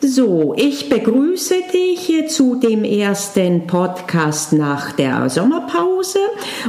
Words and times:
So, 0.00 0.54
ich 0.56 0.88
begrüße 0.88 1.56
dich 1.74 2.28
zu 2.28 2.54
dem 2.54 2.84
ersten 2.84 3.66
Podcast 3.66 4.52
nach 4.52 4.92
der 4.92 5.28
Sommerpause. 5.28 6.20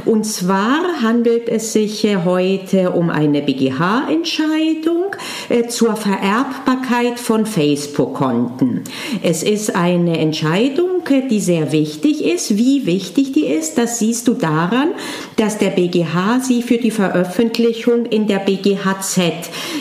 Und 0.06 0.24
zwar 0.24 1.04
handelt 1.04 1.48
es 1.48 1.74
sich 1.74 2.08
heute 2.26 2.90
um 2.90 3.12
eine 3.12 3.44
BGH-Entscheidung 3.44 5.16
äh, 5.50 5.68
zur 5.68 5.96
Vererbbarkeit 5.96 7.20
von 7.20 7.46
Facebook-Konten. 7.46 8.86
Es 9.22 9.44
ist 9.44 9.76
eine 9.76 10.18
Entscheidung, 10.18 10.99
die 11.08 11.40
sehr 11.40 11.72
wichtig 11.72 12.24
ist. 12.24 12.58
Wie 12.58 12.86
wichtig 12.86 13.32
die 13.32 13.46
ist, 13.46 13.78
das 13.78 14.00
siehst 14.00 14.28
du 14.28 14.34
daran, 14.34 14.90
dass 15.36 15.58
der 15.58 15.70
BGH 15.70 16.40
sie 16.42 16.62
für 16.62 16.78
die 16.78 16.92
Veröffentlichung 16.92 18.06
in 18.06 18.28
der 18.28 18.40
BGHZ 18.40 19.20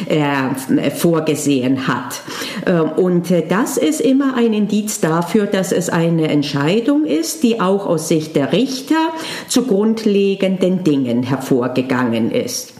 äh, 0.08 0.90
vorgesehen 0.90 1.86
hat. 1.86 2.20
Ähm, 2.66 2.90
und 2.96 3.30
äh, 3.30 3.44
das 3.46 3.76
ist 3.76 4.00
immer 4.00 4.34
ein 4.34 4.52
Indiz 4.52 5.00
dafür, 5.00 5.46
dass 5.46 5.72
es 5.72 5.88
eine 5.88 6.28
Entscheidung 6.28 7.04
ist, 7.04 7.42
die 7.42 7.60
auch 7.60 7.86
aus 7.86 8.08
Sicht 8.08 8.36
der 8.36 8.52
Richter 8.52 9.12
zu 9.48 9.62
grundlegenden 9.62 10.84
Dingen 10.84 11.22
hervorgegangen 11.22 12.30
ist. 12.30 12.74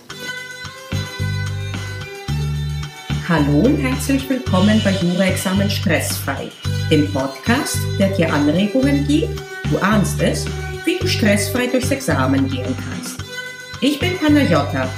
Hallo 3.28 3.58
und 3.58 3.76
herzlich 3.76 4.26
willkommen 4.30 4.80
bei 4.82 4.90
Jura-Examen 4.92 5.68
Stressfrei, 5.68 6.48
dem 6.90 7.12
Podcast, 7.12 7.76
der 7.98 8.08
dir 8.08 8.32
Anregungen 8.32 9.06
gibt, 9.06 9.40
du 9.70 9.78
ahnst 9.78 10.20
es, 10.22 10.46
wie 10.84 10.98
du 10.98 11.06
stressfrei 11.06 11.66
durchs 11.66 11.90
Examen 11.90 12.48
gehen 12.48 12.74
kannst. 12.76 13.22
Ich 13.80 14.00
bin 14.00 14.16
Panayota, 14.18 14.88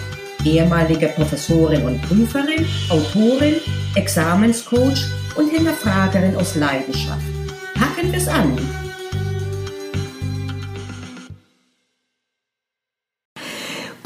ehemalige 0.45 1.09
Professorin 1.09 1.83
und 1.83 2.01
Prüferin, 2.03 2.67
Autorin, 2.89 3.57
Examenscoach 3.95 5.07
und 5.37 5.51
Hinterfragerin 5.51 6.37
aus 6.37 6.55
Leidenschaft. 6.55 7.27
Packen 7.75 8.13
wir 8.13 8.19
es 8.19 8.29
an! 8.29 8.57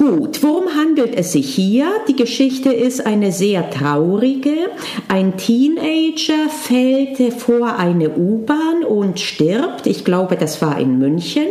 Gut, 0.07 0.43
worum 0.43 0.65
handelt 0.75 1.17
es 1.17 1.33
sich 1.33 1.55
hier? 1.55 1.87
Die 2.09 2.15
Geschichte 2.15 2.71
ist 2.71 3.07
eine 3.07 3.33
sehr 3.33 3.71
traurige. 3.71 4.69
Ein 5.09 5.39
Teenager 5.39 6.51
fällt 6.51 7.33
vor 7.33 7.79
eine 7.79 8.11
U-Bahn 8.11 8.85
und 8.87 9.19
stirbt. 9.19 9.87
Ich 9.87 10.05
glaube, 10.05 10.37
das 10.37 10.61
war 10.61 10.79
in 10.79 10.99
München. 10.99 11.47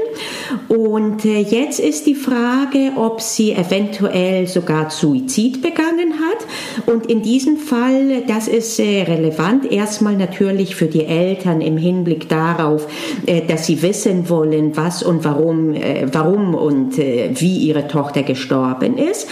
Und 0.68 1.26
äh, 1.26 1.40
jetzt 1.40 1.80
ist 1.80 2.06
die 2.06 2.14
Frage, 2.14 2.92
ob 2.96 3.22
sie 3.22 3.54
eventuell 3.54 4.46
sogar 4.46 4.92
Suizid 4.92 5.64
begangen 5.64 6.14
hat. 6.20 6.46
Und 6.86 7.08
in 7.08 7.24
diesem 7.24 7.58
Fall, 7.58 8.22
das 8.28 8.48
ist 8.48 8.80
äh, 8.80 9.02
relevant, 9.02 9.72
erstmal 9.72 10.16
natürlich 10.16 10.76
für 10.76 10.86
die 10.86 11.06
Eltern 11.06 11.59
im 11.62 11.78
Hinblick 11.78 12.30
darauf, 12.30 12.86
äh, 13.26 13.42
dass 13.48 13.66
sie 13.66 13.81
wissen 13.81 14.30
wollen, 14.30 14.78
was 14.78 15.02
und 15.02 15.24
warum, 15.24 15.74
warum 16.12 16.54
und 16.54 16.98
wie 16.98 17.58
ihre 17.58 17.88
Tochter 17.88 18.22
gestorben 18.22 18.43
gestorben 18.44 18.98
ist. 18.98 19.28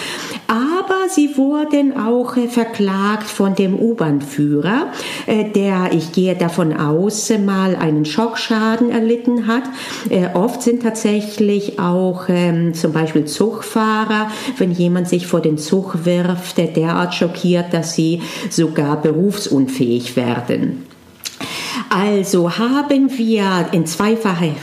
Aber 0.47 1.09
sie 1.09 1.37
wurden 1.37 1.97
auch 1.97 2.35
äh, 2.37 2.47
verklagt 2.47 3.27
von 3.27 3.55
dem 3.55 3.77
U-Bahn-Führer, 3.77 4.91
äh, 5.27 5.49
der, 5.49 5.91
ich 5.93 6.11
gehe 6.11 6.35
davon 6.35 6.75
aus, 6.75 7.31
mal 7.45 7.75
einen 7.75 8.05
Schockschaden 8.05 8.89
erlitten 8.89 9.47
hat. 9.47 9.63
Äh, 10.09 10.29
oft 10.33 10.61
sind 10.61 10.83
tatsächlich 10.83 11.79
auch 11.79 12.25
ähm, 12.27 12.73
zum 12.73 12.93
Beispiel 12.93 13.25
Zugfahrer, 13.25 14.29
wenn 14.57 14.71
jemand 14.71 15.07
sich 15.07 15.27
vor 15.27 15.41
den 15.41 15.57
Zug 15.57 16.05
wirft, 16.05 16.57
derart 16.57 17.13
schockiert, 17.13 17.73
dass 17.73 17.95
sie 17.95 18.21
sogar 18.49 19.01
berufsunfähig 19.01 20.15
werden. 20.15 20.85
Also 21.93 22.57
haben 22.57 23.17
wir 23.17 23.67
in 23.73 23.85
zweifacher, 23.85 24.55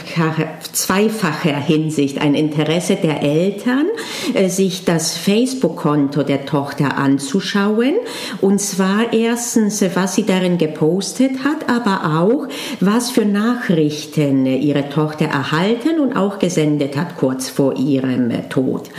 zweifacher 0.71 1.57
Hinsicht 1.57 2.19
ein 2.19 2.33
Interesse 2.33 2.95
der 2.95 3.21
Eltern, 3.21 3.85
äh, 4.33 4.49
sich 4.49 4.83
das 4.83 5.15
Facebook-Konto 5.15 6.23
der 6.23 6.47
Tochter 6.47 6.97
anzuschauen. 6.97 7.93
Und 8.41 8.59
zwar 8.59 9.13
erstens, 9.13 9.83
was 9.93 10.15
sie 10.15 10.25
darin 10.25 10.57
gepostet 10.57 11.43
hat, 11.43 11.69
aber 11.69 12.19
auch, 12.19 12.47
was 12.79 13.11
für 13.11 13.25
Nachrichten 13.25 14.47
ihre 14.47 14.89
Tochter 14.89 15.25
erhalten 15.25 15.99
und 15.99 16.15
auch 16.15 16.39
gesendet 16.39 16.97
hat 16.97 17.15
kurz 17.15 17.47
vor 17.47 17.75
ihrem 17.77 18.49
Tod. 18.49 18.89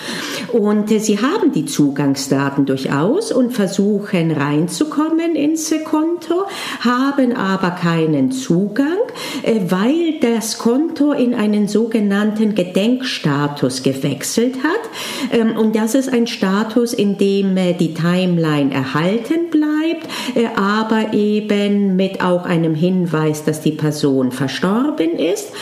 Und 0.52 0.92
äh, 0.92 1.00
sie 1.00 1.18
haben 1.18 1.50
die 1.50 1.64
Zugangsdaten 1.64 2.64
durchaus 2.64 3.32
und 3.32 3.54
versuchen 3.54 4.30
reinzukommen 4.30 5.34
ins 5.34 5.74
Konto, 5.84 6.44
haben 6.84 7.34
aber 7.34 7.72
keine 7.72 8.19
keinen 8.20 8.32
Zugang, 8.32 8.98
äh, 9.42 9.60
weil 9.68 10.18
das 10.20 10.58
Konto 10.58 11.12
in 11.12 11.34
einen 11.34 11.68
sogenannten 11.68 12.54
Gedenkstatus 12.54 13.82
gewechselt 13.82 14.56
hat. 14.62 15.38
Ähm, 15.38 15.56
und 15.56 15.74
das 15.74 15.94
ist 15.94 16.12
ein 16.12 16.26
Status, 16.26 16.92
in 16.92 17.18
dem 17.18 17.56
äh, 17.56 17.72
die 17.72 17.94
Timeline 17.94 18.72
erhalten 18.72 19.50
bleibt, 19.50 20.06
äh, 20.34 20.46
aber 20.56 21.14
eben 21.14 21.96
mit 21.96 22.22
auch 22.22 22.44
einem 22.44 22.74
Hinweis, 22.74 23.44
dass 23.44 23.60
die 23.60 23.72
Person 23.72 24.32
verstorben 24.32 25.12
ist 25.12 25.52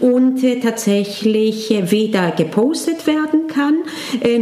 und 0.00 0.40
tatsächlich 0.62 1.70
weder 1.90 2.30
gepostet 2.30 3.06
werden 3.06 3.46
kann, 3.48 3.78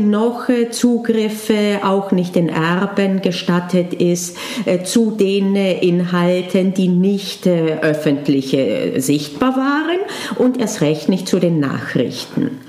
noch 0.08 0.48
Zugriffe 0.70 1.80
auch 1.82 2.12
nicht 2.12 2.34
den 2.34 2.48
Erben 2.48 3.22
gestattet 3.22 3.94
ist 3.94 4.36
zu 4.84 5.12
den 5.12 5.56
Inhalten, 5.56 6.74
die 6.74 6.88
nicht 6.88 7.46
öffentliche 7.72 9.00
sichtbar 9.00 9.56
waren 9.56 9.98
und 10.36 10.60
erst 10.60 10.80
recht 10.80 11.08
nicht 11.08 11.28
zu 11.28 11.38
den 11.38 11.60
Nachrichten. 11.60 12.60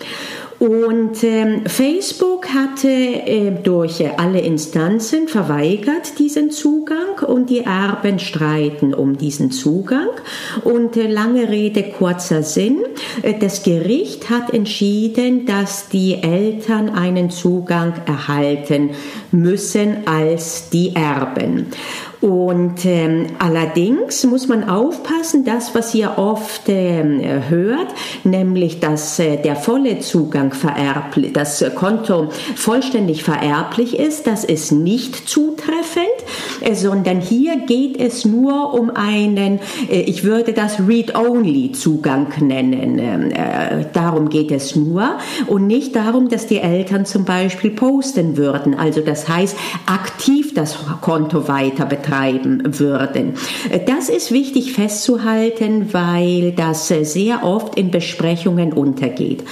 Und 0.59 1.23
ähm, 1.23 1.65
Facebook 1.67 2.47
hatte 2.47 2.87
äh, 2.87 3.51
durch 3.51 4.01
äh, 4.01 4.09
alle 4.17 4.39
Instanzen 4.39 5.27
verweigert 5.27 6.17
diesen 6.17 6.49
Zugang 6.49 7.19
und 7.27 7.51
die 7.51 7.59
Erben 7.59 8.17
streiten 8.17 8.95
um 8.95 9.17
diesen 9.17 9.51
Zugang. 9.51 10.09
Und 10.63 10.97
äh, 10.97 11.05
lange 11.05 11.49
Rede, 11.49 11.83
kurzer 11.83 12.41
Sinn, 12.41 12.79
äh, 13.21 13.35
das 13.39 13.61
Gericht 13.61 14.31
hat 14.31 14.51
entschieden, 14.51 15.45
dass 15.45 15.89
die 15.89 16.23
Eltern 16.23 16.89
einen 16.89 17.29
Zugang 17.29 17.93
erhalten 18.07 18.91
müssen 19.31 20.07
als 20.07 20.71
die 20.71 20.95
Erben. 20.95 21.67
Und 22.19 22.83
ähm, 22.85 23.27
allerdings 23.37 24.23
muss 24.25 24.47
man 24.47 24.67
aufpassen, 24.67 25.45
das, 25.45 25.75
was 25.75 25.93
ihr 25.93 26.17
oft 26.17 26.63
ähm, 26.67 27.21
hört, 27.47 27.87
nämlich, 28.23 28.79
dass 28.79 29.19
äh, 29.19 29.37
der 29.37 29.55
volle 29.55 29.99
Zugang 29.99 30.51
vererblich, 30.51 31.33
das 31.33 31.63
Konto 31.75 32.29
vollständig 32.55 33.23
vererblich 33.23 33.99
ist, 33.99 34.25
das 34.25 34.43
ist 34.43 34.71
nicht 34.71 35.29
zutreffend, 35.29 36.07
sondern 36.73 37.21
hier 37.21 37.57
geht 37.57 37.99
es 37.99 38.25
nur 38.25 38.73
um 38.73 38.89
einen, 38.89 39.59
äh, 39.89 40.01
ich 40.01 40.23
würde 40.23 40.53
das 40.53 40.79
Read-Only-Zugang 40.87 42.27
nennen. 42.41 42.99
Ähm, 42.99 43.31
äh, 43.31 43.85
darum 43.93 44.29
geht 44.29 44.51
es 44.51 44.75
nur 44.75 45.17
und 45.47 45.67
nicht 45.67 45.95
darum, 45.95 46.29
dass 46.29 46.47
die 46.47 46.57
Eltern 46.57 47.05
zum 47.05 47.25
Beispiel 47.25 47.71
posten 47.71 48.37
würden, 48.37 48.75
also 48.75 49.01
das 49.01 49.27
heißt 49.27 49.55
aktiv 49.85 50.53
das 50.53 50.77
Konto 51.01 51.47
weiter 51.47 51.85
betreiben 51.85 52.61
würden. 52.79 53.33
Das 53.85 54.09
ist 54.09 54.31
wichtig 54.31 54.73
festzuhalten, 54.73 55.93
weil 55.93 56.53
das 56.53 56.87
sehr 56.87 57.43
oft 57.43 57.77
in 57.77 57.91
Besprechungen 57.91 58.73
untergeht. 58.73 59.43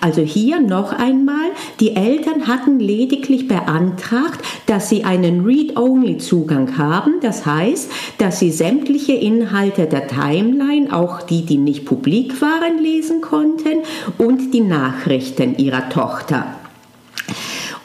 Also 0.00 0.22
hier 0.22 0.60
noch 0.60 0.92
einmal, 0.92 1.50
die 1.80 1.96
Eltern 1.96 2.46
hatten 2.46 2.78
lediglich 2.78 3.48
beantragt, 3.48 4.40
dass 4.66 4.88
sie 4.88 5.04
einen 5.04 5.44
Read-Only-Zugang 5.44 6.33
haben. 6.76 7.14
Das 7.22 7.46
heißt, 7.46 7.90
dass 8.18 8.38
sie 8.38 8.50
sämtliche 8.50 9.14
Inhalte 9.14 9.86
der 9.86 10.06
Timeline, 10.06 10.92
auch 10.92 11.22
die, 11.22 11.44
die 11.44 11.58
nicht 11.58 11.84
publik 11.84 12.40
waren, 12.40 12.82
lesen 12.82 13.20
konnten 13.20 13.82
und 14.18 14.52
die 14.52 14.60
Nachrichten 14.60 15.56
ihrer 15.56 15.88
Tochter. 15.88 16.46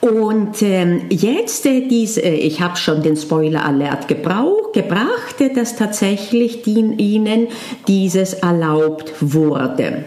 Und 0.01 0.61
ähm, 0.61 1.01
jetzt, 1.09 1.65
äh, 1.65 1.79
äh, 1.79 2.35
ich 2.35 2.61
habe 2.61 2.77
schon 2.77 3.03
den 3.03 3.17
Spoiler-Alert 3.17 4.07
gebracht, 4.07 5.41
äh, 5.41 5.53
dass 5.53 5.75
tatsächlich 5.75 6.63
ihnen 6.65 7.47
dieses 7.87 8.33
erlaubt 8.33 9.13
wurde. 9.19 10.05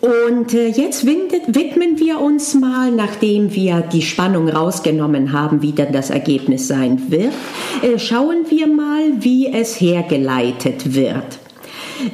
Und 0.00 0.54
äh, 0.54 0.68
jetzt 0.68 1.04
widmen 1.06 1.98
wir 1.98 2.20
uns 2.20 2.54
mal, 2.54 2.92
nachdem 2.92 3.52
wir 3.54 3.80
die 3.80 4.02
Spannung 4.02 4.48
rausgenommen 4.48 5.32
haben, 5.32 5.60
wie 5.60 5.72
dann 5.72 5.92
das 5.92 6.10
Ergebnis 6.10 6.68
sein 6.68 7.10
wird, 7.10 7.32
äh, 7.82 7.98
schauen 7.98 8.46
wir 8.48 8.68
mal, 8.68 9.10
wie 9.18 9.52
es 9.52 9.80
hergeleitet 9.80 10.94
wird. 10.94 11.38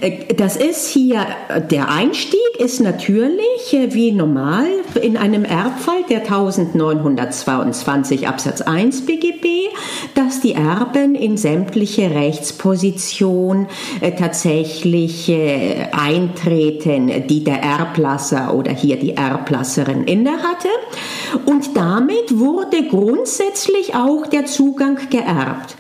Äh, 0.01 0.33
das 0.35 0.57
ist 0.57 0.89
hier, 0.89 1.27
der 1.71 1.91
Einstieg 1.91 2.41
ist 2.59 2.81
natürlich 2.81 3.77
wie 3.91 4.13
normal 4.13 4.67
in 5.03 5.19
einem 5.19 5.45
Erbfall 5.45 6.05
der 6.09 6.21
1922 6.21 8.27
Absatz 8.27 8.63
1 8.63 9.05
BGB, 9.05 9.69
dass 10.35 10.41
die 10.41 10.55
Erben 10.55 11.15
in 11.15 11.37
sämtliche 11.37 12.11
Rechtsposition 12.11 13.69
äh, 14.01 14.13
tatsächlich 14.13 15.33
eintreten, 15.93 17.27
die 17.29 17.45
der 17.45 17.63
Erblasser 17.63 18.55
oder 18.55 18.73
hier 18.73 18.97
die 18.97 19.17
Erblasserin 19.17 20.05
innehatte. 20.05 20.69
Und 21.45 21.77
damit 21.77 22.39
wurde 22.39 22.89
grundsätzlich 22.89 23.95
auch 23.95 24.27
der 24.27 24.47
Zugang 24.47 24.99
geerbt. 25.09 25.77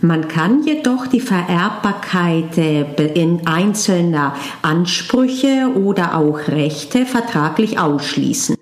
Man 0.00 0.28
kann 0.28 0.62
jedoch 0.64 1.06
die 1.06 1.20
Vererbbarkeit 1.20 2.56
äh, 2.56 2.84
in 3.14 3.46
einzelner 3.46 4.34
Ansprüche 4.62 5.70
oder 5.74 6.16
auch 6.16 6.48
Rechte 6.48 7.04
vertraglich 7.04 7.78
ausschließen. 7.78 8.56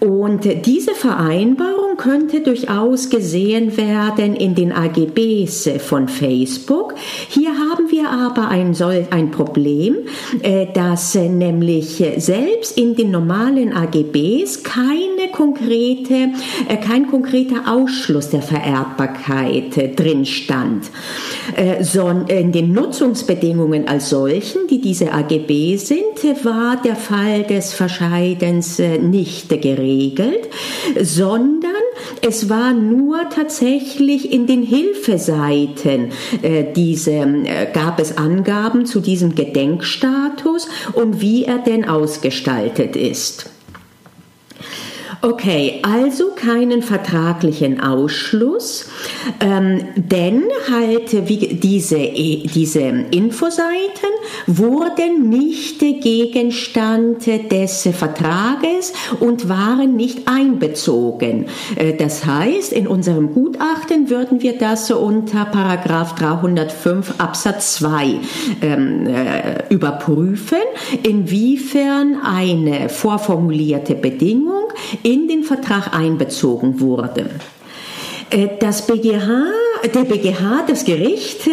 Und 0.00 0.44
diese 0.64 0.94
Vereinbarung 0.94 1.77
könnte 1.98 2.40
durchaus 2.40 3.10
gesehen 3.10 3.76
werden 3.76 4.36
in 4.36 4.54
den 4.54 4.72
AGBs 4.72 5.68
von 5.78 6.08
Facebook. 6.08 6.94
Hier 7.28 7.50
haben 7.50 7.90
wir 7.90 8.08
aber 8.08 8.48
ein, 8.48 8.74
ein 9.10 9.30
Problem, 9.30 9.96
äh, 10.42 10.66
dass 10.72 11.16
nämlich 11.16 12.02
selbst 12.16 12.78
in 12.78 12.94
den 12.94 13.10
normalen 13.10 13.72
AGBs 13.72 14.62
keine 14.62 15.30
konkrete, 15.32 16.30
äh, 16.68 16.76
kein 16.76 17.08
konkreter 17.08 17.64
Ausschluss 17.66 18.30
der 18.30 18.42
Vererbbarkeit 18.42 19.98
drin 19.98 20.24
stand. 20.24 20.84
Äh, 21.56 21.82
in 22.28 22.52
den 22.52 22.72
Nutzungsbedingungen 22.72 23.88
als 23.88 24.10
solchen, 24.10 24.68
die 24.68 24.80
diese 24.80 25.12
AGB 25.12 25.76
sind, 25.76 26.44
war 26.44 26.80
der 26.80 26.94
Fall 26.94 27.42
des 27.42 27.74
Verscheidens 27.74 28.78
nicht 28.78 29.48
geregelt, 29.48 30.48
sondern 31.02 31.72
es 32.22 32.48
war 32.48 32.72
nur 32.72 33.28
tatsächlich 33.30 34.32
in 34.32 34.46
den 34.46 34.62
Hilfeseiten 34.62 36.12
äh, 36.42 36.64
diese, 36.74 37.12
äh, 37.12 37.66
gab 37.72 38.00
es 38.00 38.16
Angaben 38.16 38.86
zu 38.86 39.00
diesem 39.00 39.34
Gedenkstatus 39.34 40.68
und 40.94 41.20
wie 41.20 41.44
er 41.44 41.58
denn 41.58 41.88
ausgestaltet 41.88 42.96
ist. 42.96 43.50
Okay, 45.20 45.80
also 45.82 46.30
keinen 46.30 46.80
vertraglichen 46.80 47.80
Ausschluss, 47.80 48.88
ähm, 49.40 49.80
denn 49.96 50.44
halt 50.70 51.28
wie 51.28 51.56
diese, 51.56 51.98
diese 51.98 52.80
Infoseiten 53.10 54.10
wurden 54.46 55.28
nicht 55.28 55.80
Gegenstand 55.80 57.26
des 57.26 57.88
Vertrages 57.92 58.92
und 59.18 59.48
waren 59.48 59.96
nicht 59.96 60.28
einbezogen. 60.28 61.46
Äh, 61.74 61.94
das 61.94 62.24
heißt, 62.24 62.72
in 62.72 62.86
unserem 62.86 63.34
Gutachten 63.34 64.10
würden 64.10 64.40
wir 64.40 64.56
das 64.56 64.88
unter 64.92 65.46
Paragraph 65.46 66.14
305 66.14 67.14
Absatz 67.18 67.74
2 67.74 68.20
ähm, 68.62 69.06
äh, 69.06 69.74
überprüfen, 69.74 70.58
inwiefern 71.02 72.18
eine 72.22 72.88
vorformulierte 72.88 73.96
Bedingung 73.96 74.68
in 75.08 75.26
den 75.26 75.42
Vertrag 75.42 75.94
einbezogen 75.94 76.80
wurde. 76.80 77.30
Äh, 78.28 78.48
das 78.60 78.86
BGH, 78.86 79.46
der 79.84 80.04
BGH, 80.04 80.64
das 80.66 80.84
Gericht, 80.84 81.46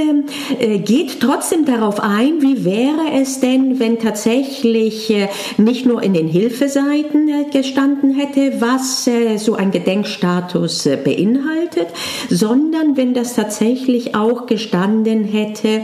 äh, 0.60 0.80
geht 0.80 1.20
trotzdem 1.20 1.66
darauf 1.66 2.00
ein, 2.00 2.42
wie 2.42 2.66
wäre 2.66 3.22
es 3.22 3.40
denn, 3.40 3.80
wenn 3.80 4.00
tatsächlich 4.00 5.10
äh, 5.10 5.28
nicht 5.58 5.86
nur 5.86 6.02
in 6.02 6.14
den 6.14 6.28
Hilfeseiten 6.28 7.30
gestanden 7.52 8.16
hätte, 8.16 8.60
was 8.62 9.10
so 9.38 9.56
ein 9.56 9.72
Gedenkstatus 9.72 10.88
beinhaltet, 11.04 11.88
sondern 12.30 12.98
wenn 12.98 13.14
das 13.14 13.36
tatsächlich 13.36 14.16
auch 14.16 14.46
gestanden 14.46 15.24
hätte 15.26 15.82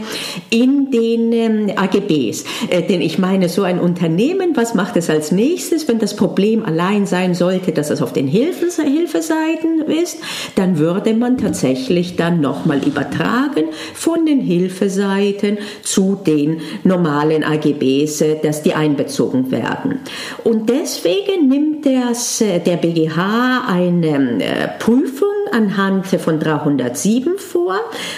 in 0.50 0.90
den 0.90 1.32
ähm, 1.32 1.72
AGBs. 1.76 2.44
Denn 2.88 3.00
ich 3.00 3.18
meine, 3.18 3.48
so 3.48 3.62
ein 3.62 3.80
Unternehmen, 3.80 4.56
was 4.56 4.74
macht 4.74 4.96
es 4.96 5.10
als 5.10 5.32
nächstes, 5.32 5.88
wenn 5.88 5.98
das 5.98 6.16
Problem 6.16 6.64
allein 6.64 7.06
sein 7.06 7.34
sollte, 7.34 7.72
dass 7.72 7.90
es 7.90 8.02
auf 8.02 8.12
den 8.12 8.26
Hilfeseiten 8.26 9.82
ist, 9.82 10.18
dann 10.54 10.78
würde 10.78 11.14
man 11.14 11.38
tatsächlich 11.38 12.16
dann 12.16 12.31
nochmal 12.40 12.80
übertragen 12.86 13.66
von 13.94 14.26
den 14.26 14.40
Hilfeseiten 14.40 15.58
zu 15.82 16.18
den 16.26 16.60
normalen 16.84 17.44
AGBs, 17.44 18.24
dass 18.42 18.62
die 18.62 18.74
einbezogen 18.74 19.50
werden. 19.50 20.00
Und 20.44 20.68
deswegen 20.68 21.48
nimmt 21.48 21.86
das, 21.86 22.38
der 22.38 22.76
BGH 22.76 23.64
eine 23.68 24.42
äh, 24.42 24.68
Prüfung 24.78 25.28
anhand 25.52 26.06
von 26.06 26.38
307 26.38 27.38
vor. 27.38 27.76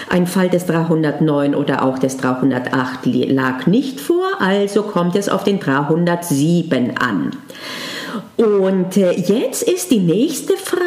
Ein 0.09 0.27
Fall 0.27 0.49
des 0.49 0.65
309 0.65 1.55
oder 1.55 1.83
auch 1.83 1.99
des 1.99 2.17
308 2.17 3.05
lag 3.05 3.67
nicht 3.67 3.99
vor, 3.99 4.25
also 4.39 4.83
kommt 4.83 5.15
es 5.15 5.29
auf 5.29 5.43
den 5.43 5.59
307 5.59 6.97
an. 6.97 7.31
Und 8.37 8.97
äh, 8.97 9.13
jetzt 9.13 9.63
ist 9.63 9.91
die 9.91 9.99
nächste 9.99 10.57
Frage, 10.57 10.85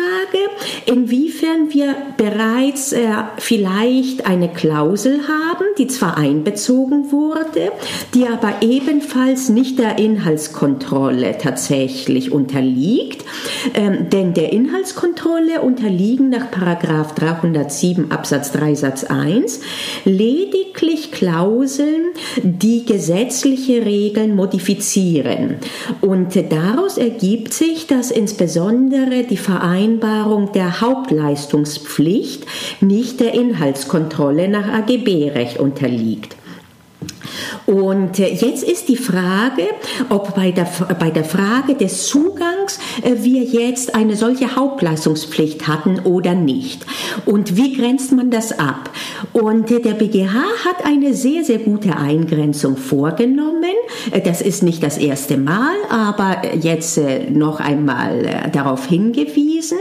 inwiefern 0.84 1.72
wir 1.72 1.96
bereits 2.18 2.92
äh, 2.92 3.08
vielleicht 3.38 4.26
eine 4.26 4.50
Klausel 4.52 5.20
haben, 5.28 5.64
die 5.78 5.86
zwar 5.86 6.18
einbezogen 6.18 7.10
wurde, 7.10 7.72
die 8.12 8.26
aber 8.26 8.56
ebenfalls 8.60 9.48
nicht 9.48 9.78
der 9.78 9.98
Inhaltskontrolle 9.98 11.38
tatsächlich 11.38 12.32
unterliegt. 12.32 13.24
Ähm, 13.72 14.10
denn 14.10 14.34
der 14.34 14.52
Inhaltskontrolle 14.52 15.62
unterliegen 15.62 16.28
nach 16.28 16.50
Paragraph 16.50 17.14
307 17.14 18.10
Absatz 18.10 18.52
3 18.52 18.74
Satz 18.74 19.04
1 19.04 19.60
lediglich 20.04 21.12
Klauseln, 21.12 22.08
die 22.42 22.84
gesetzliche 22.84 23.86
Regeln 23.86 24.36
modifizieren. 24.36 25.56
Und 26.02 26.36
daraus 26.52 26.98
ergibt 26.98 27.37
ergibt 27.38 27.54
sich, 27.54 27.86
dass 27.86 28.10
insbesondere 28.10 29.22
die 29.22 29.36
Vereinbarung 29.36 30.50
der 30.50 30.80
Hauptleistungspflicht 30.80 32.44
nicht 32.80 33.20
der 33.20 33.32
Inhaltskontrolle 33.32 34.48
nach 34.48 34.66
AGB-Recht 34.66 35.60
unterliegt. 35.60 36.37
Und 37.66 38.18
äh, 38.18 38.32
jetzt 38.32 38.62
ist 38.64 38.88
die 38.88 38.96
Frage, 38.96 39.62
ob 40.08 40.34
bei 40.34 40.50
der, 40.50 40.66
bei 40.98 41.10
der 41.10 41.24
Frage 41.24 41.74
des 41.74 42.06
Zugangs 42.06 42.78
äh, 43.02 43.22
wir 43.22 43.42
jetzt 43.42 43.94
eine 43.94 44.16
solche 44.16 44.56
Hauptleistungspflicht 44.56 45.68
hatten 45.68 46.00
oder 46.00 46.34
nicht. 46.34 46.84
Und 47.26 47.56
wie 47.56 47.76
grenzt 47.76 48.12
man 48.12 48.30
das 48.30 48.58
ab? 48.58 48.90
Und 49.32 49.70
äh, 49.70 49.80
der 49.80 49.92
BGH 49.94 50.34
hat 50.64 50.84
eine 50.84 51.14
sehr, 51.14 51.44
sehr 51.44 51.58
gute 51.58 51.96
Eingrenzung 51.96 52.76
vorgenommen. 52.76 53.64
Das 54.24 54.40
ist 54.40 54.62
nicht 54.62 54.82
das 54.82 54.96
erste 54.96 55.36
Mal, 55.36 55.74
aber 55.90 56.54
jetzt 56.60 57.00
noch 57.30 57.60
einmal 57.60 58.50
darauf 58.52 58.86
hingewiesen. 58.86 59.78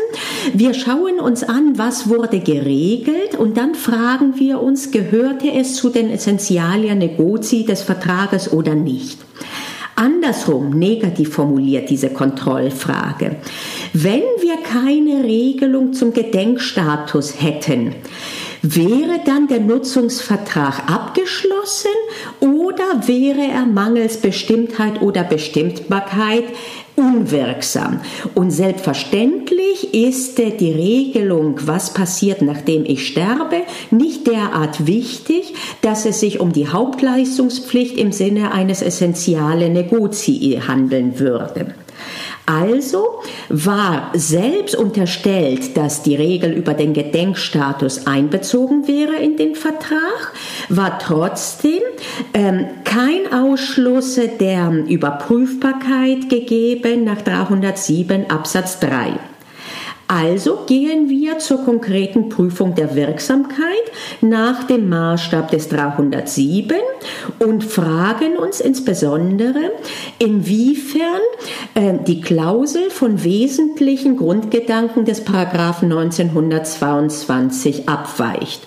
Wir 0.54 0.74
schauen 0.74 1.20
uns 1.20 1.44
an, 1.44 1.78
was 1.78 2.10
wurde 2.10 2.40
geregelt 2.40 3.36
und 3.38 3.58
dann 3.58 3.76
fragen 3.76 4.34
wir 4.38 4.62
uns, 4.62 4.92
gehörte 4.92 5.52
es 5.52 5.76
zu 5.76 5.90
den 5.90 6.10
Essentialien 6.10 7.02
Negozi 7.08 7.66
des 7.66 7.82
Vertrages 7.82 8.52
oder 8.52 8.76
nicht? 8.76 9.20
Andersrum, 9.96 10.70
negativ 10.70 11.34
formuliert 11.34 11.90
diese 11.90 12.10
Kontrollfrage. 12.10 13.38
Wenn 13.94 14.22
wir 14.42 14.58
keine 14.58 15.24
Regelung 15.24 15.94
zum 15.94 16.14
Gedenkstatus 16.14 17.42
hätten, 17.42 17.96
Wäre 18.64 19.20
dann 19.24 19.48
der 19.48 19.60
Nutzungsvertrag 19.60 20.90
abgeschlossen 20.90 21.92
oder 22.40 23.08
wäre 23.08 23.42
er 23.42 23.66
mangels 23.66 24.18
Bestimmtheit 24.18 25.02
oder 25.02 25.24
Bestimmbarkeit 25.24 26.44
unwirksam. 26.98 28.02
Und 28.34 28.52
selbstverständlich 28.52 29.94
ist 29.94 30.38
die 30.38 30.72
Regelung, 30.72 31.60
was 31.66 31.94
passiert, 31.94 32.42
nachdem 32.42 32.86
ich 32.86 33.08
sterbe, 33.08 33.62
nicht 33.92 34.28
derart 34.28 34.88
wichtig, 34.88 35.54
dass 35.82 36.06
es 36.06 36.20
sich 36.20 36.40
um 36.40 36.52
die 36.52 36.68
Hauptleistungspflicht 36.68 37.98
im 37.98 38.12
Sinne 38.12 38.52
eines 38.52 38.82
essentialen 38.82 39.74
Negozii 39.74 40.60
handeln 40.68 41.20
würde. 41.20 41.76
Also 42.48 43.20
war 43.50 44.10
selbst 44.14 44.74
unterstellt, 44.74 45.76
dass 45.76 46.02
die 46.02 46.16
Regel 46.16 46.54
über 46.54 46.74
den 46.74 46.94
Gedenkstatus 46.94 48.08
einbezogen 48.08 48.88
wäre 48.88 49.18
in 49.18 49.36
den 49.36 49.54
Vertrag, 49.54 50.34
war 50.70 50.98
trotzdem 50.98 51.82
ähm, 52.34 52.66
kein 52.86 53.34
Ausschluss 53.34 54.18
der 54.40 54.72
Überprüfbarkeit 54.88 56.30
gegeben 56.30 57.04
nach 57.04 57.22
307 57.22 58.32
Absatz 58.32 58.80
3. 58.80 59.20
Also 60.08 60.60
gehen 60.66 61.10
wir 61.10 61.40
zur 61.40 61.66
konkreten 61.66 62.30
Prüfung 62.30 62.76
der 62.76 62.96
Wirksamkeit 62.96 63.66
nach 64.22 64.64
dem 64.64 64.88
Maßstab 64.88 65.52
des 65.52 65.68
307 65.68 66.78
und 67.40 67.66
fragen 67.66 68.38
uns 68.38 68.62
insbesondere, 68.62 69.72
inwiefern 70.18 71.22
äh, 71.74 71.96
die 72.06 72.22
Klausel 72.22 72.90
von 72.90 73.22
wesentlichen 73.26 74.16
Grundgedanken 74.16 75.04
des 75.04 75.26
Paragraphen 75.26 75.92
1922 75.92 77.90
abweicht. 77.90 78.66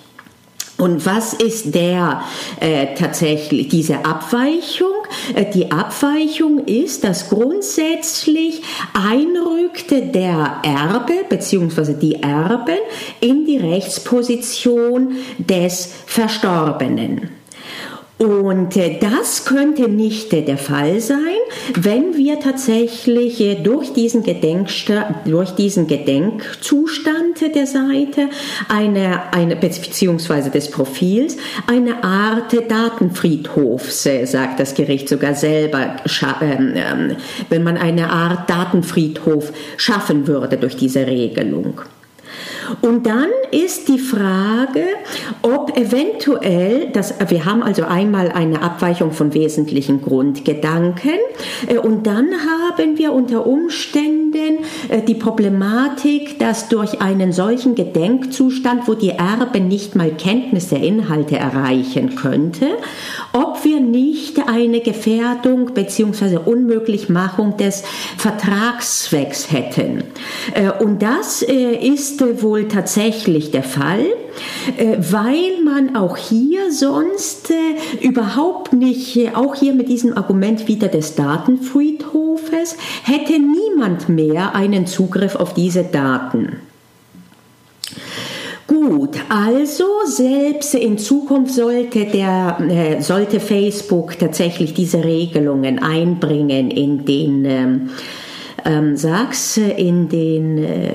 Und 0.77 1.07
was 1.07 1.33
ist 1.35 1.75
der 1.75 2.23
äh, 2.61 2.95
tatsächlich 2.95 3.69
diese 3.69 4.05
Abweichung? 4.05 5.00
Äh, 5.35 5.47
die 5.53 5.71
Abweichung 5.71 6.67
ist, 6.67 7.05
dass 7.05 7.29
grundsätzlich 7.29 8.63
einrückte 8.95 10.03
der 10.03 10.61
Erbe 10.63 11.25
bzw. 11.29 11.95
die 11.95 12.23
Erben 12.23 12.79
in 13.21 13.45
die 13.47 13.59
Rechtsposition 13.59 15.17
des 15.39 15.93
Verstorbenen. 16.07 17.40
Und 18.21 18.77
äh, 18.77 18.99
das 19.01 19.47
könnte 19.47 19.89
nicht 19.89 20.31
der 20.33 20.59
Fall 20.59 21.01
sein, 21.01 21.39
wenn 21.75 22.19
wir 22.19 22.39
tatsächlich 22.39 23.41
äh, 23.41 23.55
durch 23.55 23.95
diesen, 23.95 24.23
durch 25.25 25.51
diesen 25.53 25.87
Gedenkzustand 25.87 27.41
der 27.55 27.67
Seite 27.67 28.29
eine, 28.69 29.33
eine 29.33 29.57
beziehungsweise 29.57 30.51
des 30.51 30.71
Profils 30.71 31.39
eine 31.67 32.05
Art 32.05 32.53
Datenfriedhofs, 32.69 34.05
äh, 34.05 34.27
sagt 34.27 34.61
das 34.61 34.75
Gericht 34.75 35.09
sogar 35.09 35.35
selber, 35.35 35.97
ähm, 36.43 36.75
ähm, 36.77 37.17
wenn 37.49 37.63
man 37.63 37.79
eine 37.79 38.11
Art 38.11 38.51
Datenfriedhof 38.51 39.51
schaffen 39.79 40.27
würde 40.27 40.59
durch 40.59 40.77
diese 40.77 41.07
Regelung. 41.07 41.81
Und 42.81 43.07
dann 43.07 43.29
ist 43.51 43.89
die 43.89 43.99
Frage, 43.99 44.85
ob 45.43 45.77
eventuell, 45.77 46.91
das, 46.93 47.15
wir 47.29 47.45
haben 47.45 47.63
also 47.63 47.85
einmal 47.85 48.31
eine 48.31 48.63
Abweichung 48.63 49.13
von 49.13 49.35
wesentlichen 49.35 50.03
Grundgedanken 50.03 51.19
äh, 51.67 51.79
und 51.79 52.07
dann 52.07 52.29
haben 52.31 52.99
wir 52.99 53.13
unter 53.13 53.47
Umständen 53.47 54.59
äh, 54.89 55.03
die 55.03 55.15
Problematik, 55.15 56.39
dass 56.39 56.69
durch 56.69 57.01
einen 57.01 57.33
solchen 57.33 57.75
Gedenkzustand, 57.75 58.87
wo 58.87 58.95
die 58.95 59.11
Erbe 59.11 59.61
nicht 59.61 59.97
mal 59.97 60.11
Kenntnis 60.11 60.69
der 60.69 60.83
Inhalte 60.83 61.37
erreichen 61.37 62.15
könnte, 62.15 62.67
ob 63.33 63.65
wir 63.65 63.81
nicht 63.81 64.39
eine 64.49 64.81
Gefährdung 64.81 65.75
bzw. 65.75 66.39
Unmöglichmachung 66.45 67.57
des 67.57 67.83
Vertragszwecks 68.17 69.51
hätten. 69.51 70.05
Äh, 70.55 70.71
und 70.83 71.03
das 71.03 71.43
ist 71.43 72.21
wohl 72.43 72.69
tatsächlich 72.69 73.51
der 73.51 73.63
Fall, 73.63 74.07
äh, 74.77 74.97
weil 74.99 75.63
man 75.65 75.97
auch 75.97 76.17
hier 76.17 76.73
sonst 76.73 77.51
äh, 77.51 78.07
überhaupt 78.07 78.73
nicht, 78.73 79.17
äh, 79.17 79.31
auch 79.35 79.55
hier 79.55 79.75
mit 79.75 79.89
diesem 79.89 80.17
Argument 80.17 80.69
wieder 80.69 80.89
des 80.89 81.15
Datenfriedhofes, 81.15 82.77
hätte 83.03 83.35
niemand 83.39 84.09
mehr 84.09 84.55
einen 84.55 84.87
Zugriff 84.87 85.37
auf 85.37 85.55
diese 85.55 85.85
Daten. 85.85 86.57
Gut, 88.71 89.17
also 89.29 89.85
selbst 90.05 90.75
in 90.75 90.97
Zukunft 90.97 91.55
sollte, 91.55 92.05
der, 92.05 92.59
äh, 92.61 93.01
sollte 93.03 93.41
Facebook 93.41 94.17
tatsächlich 94.17 94.75
diese 94.75 95.03
Regelungen 95.03 95.81
einbringen 95.81 96.71
in 96.71 97.05
den, 97.05 97.45
ähm, 97.45 97.91
ähm, 98.65 98.97
sag's, 98.97 99.57
in 99.57 100.09
den 100.09 100.59
äh, 100.59 100.95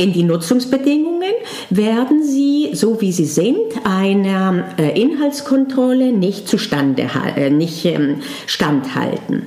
in 0.00 0.12
die 0.14 0.22
Nutzungsbedingungen 0.22 1.34
werden 1.68 2.24
sie, 2.24 2.70
so 2.72 3.00
wie 3.02 3.12
sie 3.12 3.26
sind, 3.26 3.58
einer 3.84 4.64
äh, 4.78 4.98
Inhaltskontrolle 5.00 6.12
nicht 6.12 6.48
zustande 6.48 7.08
äh, 7.36 7.50
nicht 7.50 7.84
ähm, 7.84 8.22
standhalten. 8.46 9.42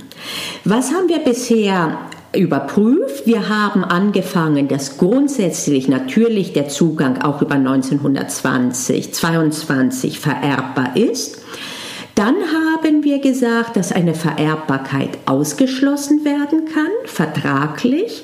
Was 0.64 0.94
haben 0.94 1.10
wir 1.10 1.20
bisher 1.20 1.98
überprüft. 2.36 3.28
Wir 3.28 3.48
haben 3.48 3.84
angefangen, 3.84 4.68
dass 4.68 4.98
grundsätzlich 4.98 5.88
natürlich 5.88 6.52
der 6.52 6.68
Zugang 6.68 7.22
auch 7.22 7.44
über 7.44 7.54
1920, 7.56 9.14
22 9.14 10.20
vererbbar 10.20 10.98
ist. 10.98 11.44
Dann 12.16 12.36
haben 12.36 12.73
wir 13.04 13.20
gesagt, 13.20 13.76
dass 13.76 13.92
eine 13.92 14.14
Vererbbarkeit 14.14 15.18
ausgeschlossen 15.26 16.26
werden 16.26 16.66
kann, 16.66 16.92
vertraglich. 17.06 18.24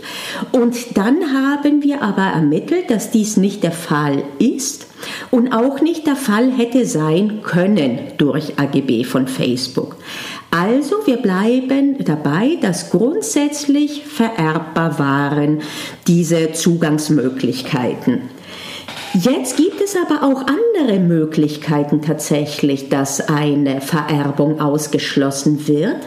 Und 0.52 0.98
dann 0.98 1.34
haben 1.34 1.84
wir 1.84 2.02
aber 2.02 2.24
ermittelt, 2.24 2.90
dass 2.90 3.12
dies 3.12 3.38
nicht 3.38 3.64
der 3.64 3.72
Fall 3.72 4.24
ist 4.40 4.88
und 5.32 5.54
auch 5.54 5.82
nicht 5.82 6.08
der 6.08 6.16
Fall 6.16 6.52
hätte 6.52 6.86
sein 6.86 7.42
können 7.44 8.00
durch 8.18 8.60
AGB 8.60 9.04
von 9.04 9.28
Facebook. 9.28 9.98
Also 10.52 10.96
wir 11.06 11.18
bleiben 11.18 12.04
dabei, 12.04 12.58
dass 12.62 12.90
grundsätzlich 12.90 14.06
vererbbar 14.06 14.98
waren 14.98 15.62
diese 16.08 16.54
Zugangsmöglichkeiten. 16.54 18.39
Jetzt 19.22 19.58
gibt 19.58 19.82
es 19.82 19.98
aber 19.98 20.24
auch 20.24 20.46
andere 20.48 20.98
Möglichkeiten 20.98 22.02
tatsächlich, 22.02 22.88
dass 22.88 23.20
eine 23.20 23.82
Vererbung 23.82 24.62
ausgeschlossen 24.62 25.68
wird. 25.68 25.98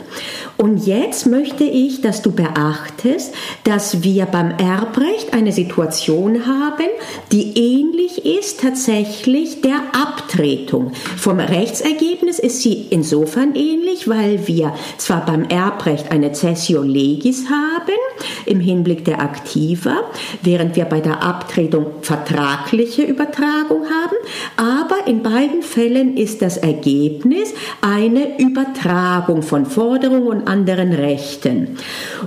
Und 0.57 0.87
jetzt 0.87 1.27
möchte 1.27 1.65
ich, 1.65 2.01
dass 2.01 2.23
du 2.23 2.33
beachtest, 2.33 3.35
dass 3.65 4.03
wir 4.03 4.27
beim 4.27 4.53
Erbrecht 4.53 5.35
eine 5.35 5.53
Situation 5.53 6.47
haben, 6.47 6.87
die 7.33 7.59
ähnlich 7.59 8.25
ist 8.25 8.61
tatsächlich 8.61 9.61
der 9.61 9.81
Abtretung. 9.93 10.93
Vom 11.17 11.39
Rechtsergebnis 11.41 12.39
ist 12.39 12.63
sie 12.63 12.87
insofern 12.91 13.55
ähnlich, 13.55 14.09
weil 14.09 14.47
wir 14.47 14.75
zwar 14.97 15.27
beim 15.27 15.45
Erbrecht 15.45 16.11
eine 16.13 16.33
Cessio 16.33 16.83
Legis 16.83 17.47
haben 17.51 17.99
im 18.47 18.61
Hinblick 18.61 19.05
der 19.05 19.21
Aktiva, 19.21 19.97
während 20.43 20.77
wir 20.77 20.85
bei 20.85 21.01
der 21.01 21.23
Abtretung 21.23 21.87
vertragliche 22.03 23.02
Übertragung 23.05 23.85
haben, 23.85 24.17
aber 24.57 25.07
in 25.07 25.23
beiden 25.23 25.63
Fällen 25.63 26.17
ist 26.17 26.43
das 26.43 26.57
Ergebnis 26.57 27.53
eine 27.81 28.39
Übertragung 28.39 29.43
von 29.43 29.67
Forderungen 29.67 30.27
und 30.27 30.49
anderen 30.49 30.93
Rechten. 30.93 31.77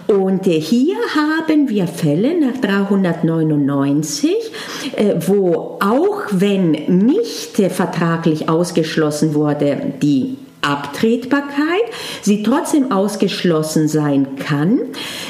Und 0.07 0.47
äh, 0.47 0.59
hier 0.59 0.95
haben 1.15 1.69
wir 1.69 1.87
Fälle 1.87 2.39
nach 2.39 2.59
399, 2.59 4.33
äh, 4.95 5.15
wo 5.27 5.77
auch 5.79 6.23
wenn 6.31 6.71
nicht 6.71 7.57
vertraglich 7.71 8.49
ausgeschlossen 8.49 9.33
wurde, 9.33 9.93
die 10.01 10.37
Abtretbarkeit, 10.65 11.83
sie 12.21 12.43
trotzdem 12.43 12.91
ausgeschlossen 12.91 13.87
sein 13.87 14.35
kann, 14.37 14.79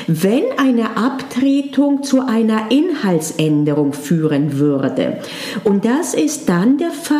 wenn 0.08 0.44
eine 0.58 0.98
Abtretung 0.98 2.04
zu 2.04 2.25
einer 2.25 2.72
Inhaltsänderung 2.72 3.94
führen 3.94 4.58
würde. 4.58 5.18
Und 5.63 5.86
das 5.86 6.13
ist 6.13 6.48
dann 6.50 6.77
der 6.77 6.92
Fall, 6.92 7.18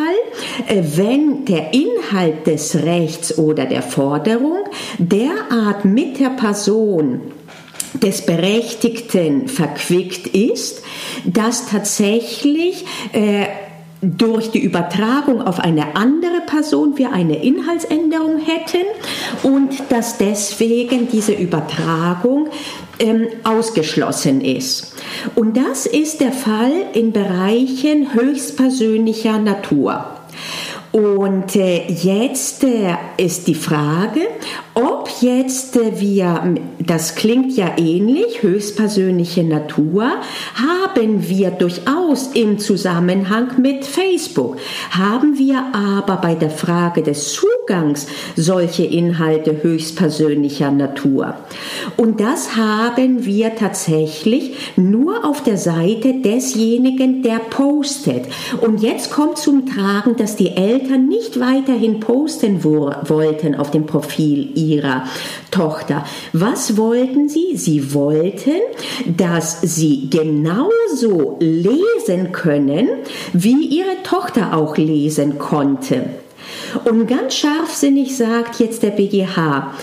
äh, 0.68 0.84
wenn 0.96 1.46
der 1.46 1.74
Inhalt 1.74 2.48
des 2.48 2.76
Rechts 2.76 3.38
oder 3.38 3.66
der 3.66 3.82
Forderung 3.82 4.60
derart 4.98 5.86
mit 5.86 6.20
der 6.20 6.30
Person 6.30 7.22
des 8.02 8.26
Berechtigten 8.26 9.48
verquickt 9.48 10.28
ist, 10.28 10.84
dass 11.26 11.68
tatsächlich 11.68 12.86
äh, 13.14 13.46
durch 14.18 14.52
die 14.52 14.64
Übertragung 14.64 15.42
auf 15.42 15.60
eine 15.60 15.96
andere 15.96 16.42
Person 16.46 16.98
wir 16.98 17.12
eine 17.12 17.44
Inhaltsänderung 17.44 18.40
hätten 18.40 18.86
und 19.44 19.84
dass 19.90 20.18
deswegen 20.18 21.08
diese 21.10 21.34
Übertragung 21.34 22.50
ähm, 23.00 23.28
ausgeschlossen 23.44 24.42
ist. 24.42 24.96
Und 25.36 25.58
das 25.58 25.86
ist 25.86 26.22
der 26.22 26.32
Fall 26.32 26.72
in 26.94 27.12
Bereichen 27.12 28.14
höchstpersönlicher 28.14 29.40
Natur. 29.40 30.06
Und 30.92 31.58
äh, 31.58 31.88
jetzt 31.88 32.64
äh, 32.64 32.96
ist 33.18 33.48
die 33.48 33.56
Frage, 33.56 34.22
ob 34.76 35.10
jetzt 35.22 35.78
äh, 35.78 36.00
wir, 36.00 36.56
das 36.80 37.16
klingt 37.16 37.56
ja 37.56 37.78
ähnlich, 37.78 38.44
höchstpersönliche 38.44 39.44
Natur, 39.44 40.12
haben 40.56 41.28
wir 41.28 41.52
durchaus 41.52 42.28
im 42.34 42.60
Zusammenhang 42.60 43.60
mit 43.62 43.86
Facebook, 43.86 44.58
haben 44.92 45.38
wir 45.38 45.64
aber 45.74 46.18
bei 46.18 46.36
der 46.36 46.50
Frage 46.50 47.02
des 47.02 47.34
Zugangs 47.34 48.08
solche 48.36 48.84
Inhalte 48.84 49.64
höchstpersönlicher 49.64 50.72
Natur. 50.72 51.36
Und 51.98 52.20
das 52.20 52.56
haben 52.56 53.26
wir 53.26 53.56
tatsächlich 53.56 54.74
nur 54.76 55.26
auf 55.26 55.42
der 55.42 55.58
Seite 55.58 56.22
desjenigen, 56.22 57.24
der 57.24 57.40
postet. 57.40 58.26
Und 58.62 58.82
jetzt 58.82 59.12
kommt 59.12 59.38
zum 59.38 59.66
Tragen, 59.66 60.16
dass 60.18 60.36
die 60.36 60.52
Eltern 60.52 61.08
nicht 61.08 61.40
weiterhin 61.40 62.00
posten 62.00 62.64
wo 62.64 62.92
wollten 63.04 63.56
auf 63.56 63.72
dem 63.72 63.86
Profil 63.86 64.50
ihrer 64.68 65.06
Tochter. 65.52 66.06
Was 66.34 66.78
wollten 66.78 67.30
sie? 67.30 67.56
Sie 67.56 67.94
wollten, 67.94 68.60
dass 69.06 69.62
sie 69.62 70.10
genauso 70.10 71.38
lesen 71.40 72.32
können, 72.32 72.90
wie 73.34 73.66
ihre 73.66 74.04
Tochter 74.04 74.56
auch 74.56 74.78
lesen 74.78 75.38
konnte. 75.38 76.06
Und 76.84 77.08
ganz 77.08 77.36
scharfsinnig 77.36 78.18
sagt 78.18 78.60
jetzt 78.60 78.84
der 78.84 78.92
BGH, 78.92 79.74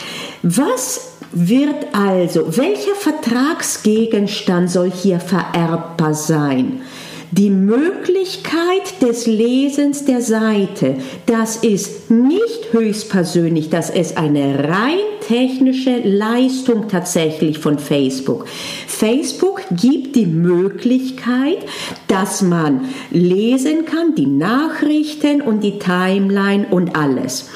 was 0.42 1.12
wird 1.32 1.94
also, 1.94 2.56
welcher 2.56 2.94
Vertragsgegenstand 2.94 4.70
soll 4.70 4.90
hier 4.90 5.18
vererbbar 5.18 6.14
sein? 6.14 6.82
Die 7.34 7.48
Möglichkeit 7.48 9.00
des 9.00 9.26
Lesens 9.26 10.04
der 10.04 10.20
Seite, 10.20 10.96
das 11.24 11.56
ist 11.56 12.10
nicht 12.10 12.72
höchstpersönlich, 12.72 13.70
das 13.70 13.88
ist 13.88 14.18
eine 14.18 14.68
rein 14.68 14.98
technische 15.26 15.96
Leistung 16.04 16.88
tatsächlich 16.88 17.58
von 17.58 17.78
Facebook. 17.78 18.46
Facebook 18.86 19.62
gibt 19.70 20.14
die 20.14 20.26
Möglichkeit, 20.26 21.56
dass 22.06 22.42
man 22.42 22.82
lesen 23.10 23.86
kann, 23.86 24.14
die 24.14 24.26
Nachrichten 24.26 25.40
und 25.40 25.62
die 25.62 25.78
Timeline 25.78 26.66
und 26.70 26.94
alles. 26.94 27.48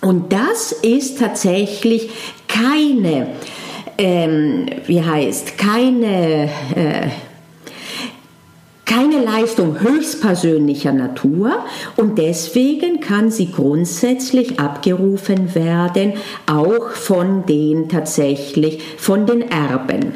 Und 0.00 0.32
das 0.32 0.72
ist 0.72 1.20
tatsächlich 1.20 2.10
keine, 2.48 3.28
ähm, 3.96 4.66
wie 4.86 5.02
heißt, 5.02 5.56
keine, 5.56 6.50
äh, 6.74 7.08
keine 8.88 9.22
Leistung 9.22 9.80
höchstpersönlicher 9.80 10.92
Natur 10.92 11.64
und 11.96 12.18
deswegen 12.18 13.00
kann 13.00 13.30
sie 13.30 13.52
grundsätzlich 13.52 14.58
abgerufen 14.58 15.54
werden, 15.54 16.14
auch 16.46 16.90
von 16.90 17.44
den 17.46 17.88
tatsächlich, 17.88 18.82
von 18.96 19.26
den 19.26 19.42
Erben. 19.50 20.14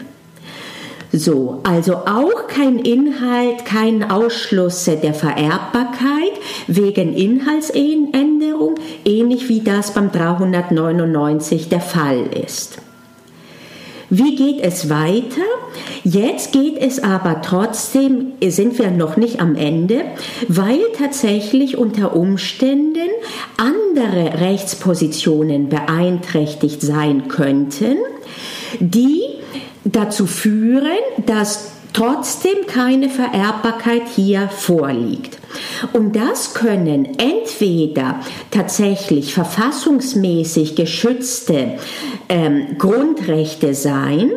So, 1.12 1.60
also 1.62 1.96
auch 1.96 2.48
kein 2.48 2.78
Inhalt, 2.78 3.66
kein 3.66 4.10
Ausschluss 4.10 4.86
der 4.86 5.12
Vererbbarkeit 5.12 6.32
wegen 6.66 7.12
Inhaltsänderung, 7.12 8.76
ähnlich 9.04 9.50
wie 9.50 9.60
das 9.60 9.92
beim 9.92 10.10
399 10.10 11.68
der 11.68 11.82
Fall 11.82 12.24
ist. 12.46 12.78
Wie 14.14 14.36
geht 14.36 14.60
es 14.60 14.90
weiter? 14.90 15.40
Jetzt 16.04 16.52
geht 16.52 16.76
es 16.76 17.02
aber 17.02 17.40
trotzdem, 17.40 18.32
sind 18.46 18.78
wir 18.78 18.90
noch 18.90 19.16
nicht 19.16 19.40
am 19.40 19.56
Ende, 19.56 20.02
weil 20.48 20.80
tatsächlich 20.98 21.78
unter 21.78 22.14
Umständen 22.14 23.08
andere 23.56 24.38
Rechtspositionen 24.38 25.70
beeinträchtigt 25.70 26.82
sein 26.82 27.28
könnten, 27.28 27.96
die 28.80 29.22
dazu 29.84 30.26
führen, 30.26 30.90
dass 31.24 31.71
trotzdem 31.92 32.66
keine 32.66 33.08
Vererbbarkeit 33.08 34.02
hier 34.14 34.48
vorliegt. 34.48 35.38
Und 35.92 36.16
das 36.16 36.54
können 36.54 37.18
entweder 37.18 38.20
tatsächlich 38.50 39.34
verfassungsmäßig 39.34 40.76
geschützte 40.76 41.78
ähm, 42.28 42.78
Grundrechte 42.78 43.74
sein, 43.74 44.30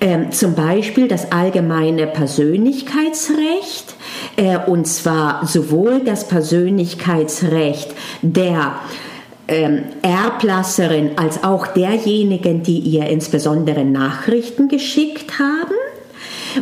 ähm, 0.00 0.30
zum 0.30 0.54
Beispiel 0.54 1.08
das 1.08 1.32
allgemeine 1.32 2.06
Persönlichkeitsrecht, 2.06 3.94
äh, 4.36 4.58
und 4.66 4.86
zwar 4.86 5.44
sowohl 5.46 6.00
das 6.04 6.28
Persönlichkeitsrecht 6.28 7.94
der 8.22 8.78
ähm, 9.48 9.84
Erblasserin 10.02 11.12
als 11.16 11.42
auch 11.42 11.66
derjenigen, 11.68 12.62
die 12.62 12.78
ihr 12.78 13.06
insbesondere 13.06 13.84
Nachrichten 13.84 14.68
geschickt 14.68 15.38
haben. 15.38 15.77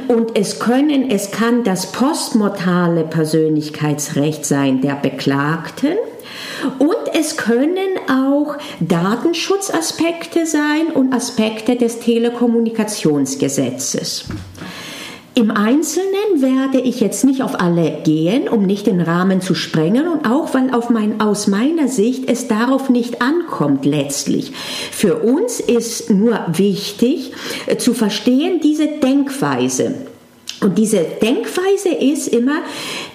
Und 0.08 0.36
es 0.36 0.58
können, 0.58 1.08
es 1.10 1.30
kann 1.30 1.62
das 1.64 1.92
postmortale 1.92 3.04
Persönlichkeitsrecht 3.04 4.44
sein 4.44 4.80
der 4.80 4.96
Beklagten. 4.96 5.92
Und 6.78 6.96
es 7.12 7.36
können 7.36 7.98
auch 8.08 8.56
Datenschutzaspekte 8.80 10.46
sein 10.46 10.88
und 10.94 11.12
Aspekte 11.12 11.76
des 11.76 12.00
Telekommunikationsgesetzes. 12.00 14.24
Im 15.38 15.50
Einzelnen 15.50 16.40
werde 16.40 16.80
ich 16.80 16.98
jetzt 17.00 17.22
nicht 17.22 17.42
auf 17.42 17.60
alle 17.60 17.98
gehen, 18.04 18.48
um 18.48 18.64
nicht 18.64 18.86
den 18.86 19.02
Rahmen 19.02 19.42
zu 19.42 19.54
sprengen 19.54 20.08
und 20.08 20.24
auch 20.24 20.54
weil 20.54 20.72
auf 20.72 20.88
mein, 20.88 21.20
aus 21.20 21.46
meiner 21.46 21.88
Sicht 21.88 22.30
es 22.30 22.48
darauf 22.48 22.88
nicht 22.88 23.20
ankommt 23.20 23.84
letztlich. 23.84 24.52
Für 24.90 25.16
uns 25.16 25.60
ist 25.60 26.08
nur 26.08 26.40
wichtig 26.54 27.32
äh, 27.66 27.76
zu 27.76 27.92
verstehen 27.92 28.60
diese 28.62 28.86
Denkweise. 28.86 30.06
Und 30.62 30.78
diese 30.78 31.04
Denkweise 31.20 31.90
ist 31.90 32.28
immer, 32.28 32.62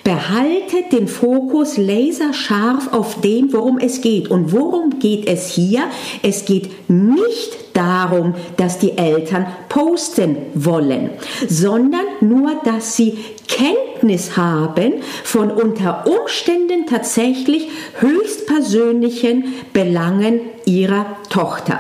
behalte 0.04 0.84
den 0.92 1.08
Fokus 1.08 1.78
laserscharf 1.78 2.92
auf 2.94 3.22
dem, 3.22 3.54
worum 3.54 3.78
es 3.78 4.02
geht. 4.02 4.30
Und 4.30 4.52
worum 4.52 5.00
geht 5.00 5.28
es 5.28 5.50
hier? 5.50 5.84
Es 6.24 6.46
geht 6.46 6.90
nicht 6.90 7.58
darum, 7.74 8.36
dass 8.58 8.80
die 8.80 8.98
Eltern 8.98 9.46
posten 9.70 10.38
wollen, 10.54 11.12
sondern 11.48 12.06
nur, 12.20 12.62
dass 12.64 12.96
sie 12.96 13.18
Kenntnis 13.48 14.38
haben 14.38 14.94
von 15.24 15.52
unter 15.52 16.06
Umständen 16.08 16.86
tatsächlich 16.88 17.70
höchstpersönlichen 18.00 19.54
Belangen 19.74 20.42
ihrer 20.66 21.18
Tochter. 21.30 21.80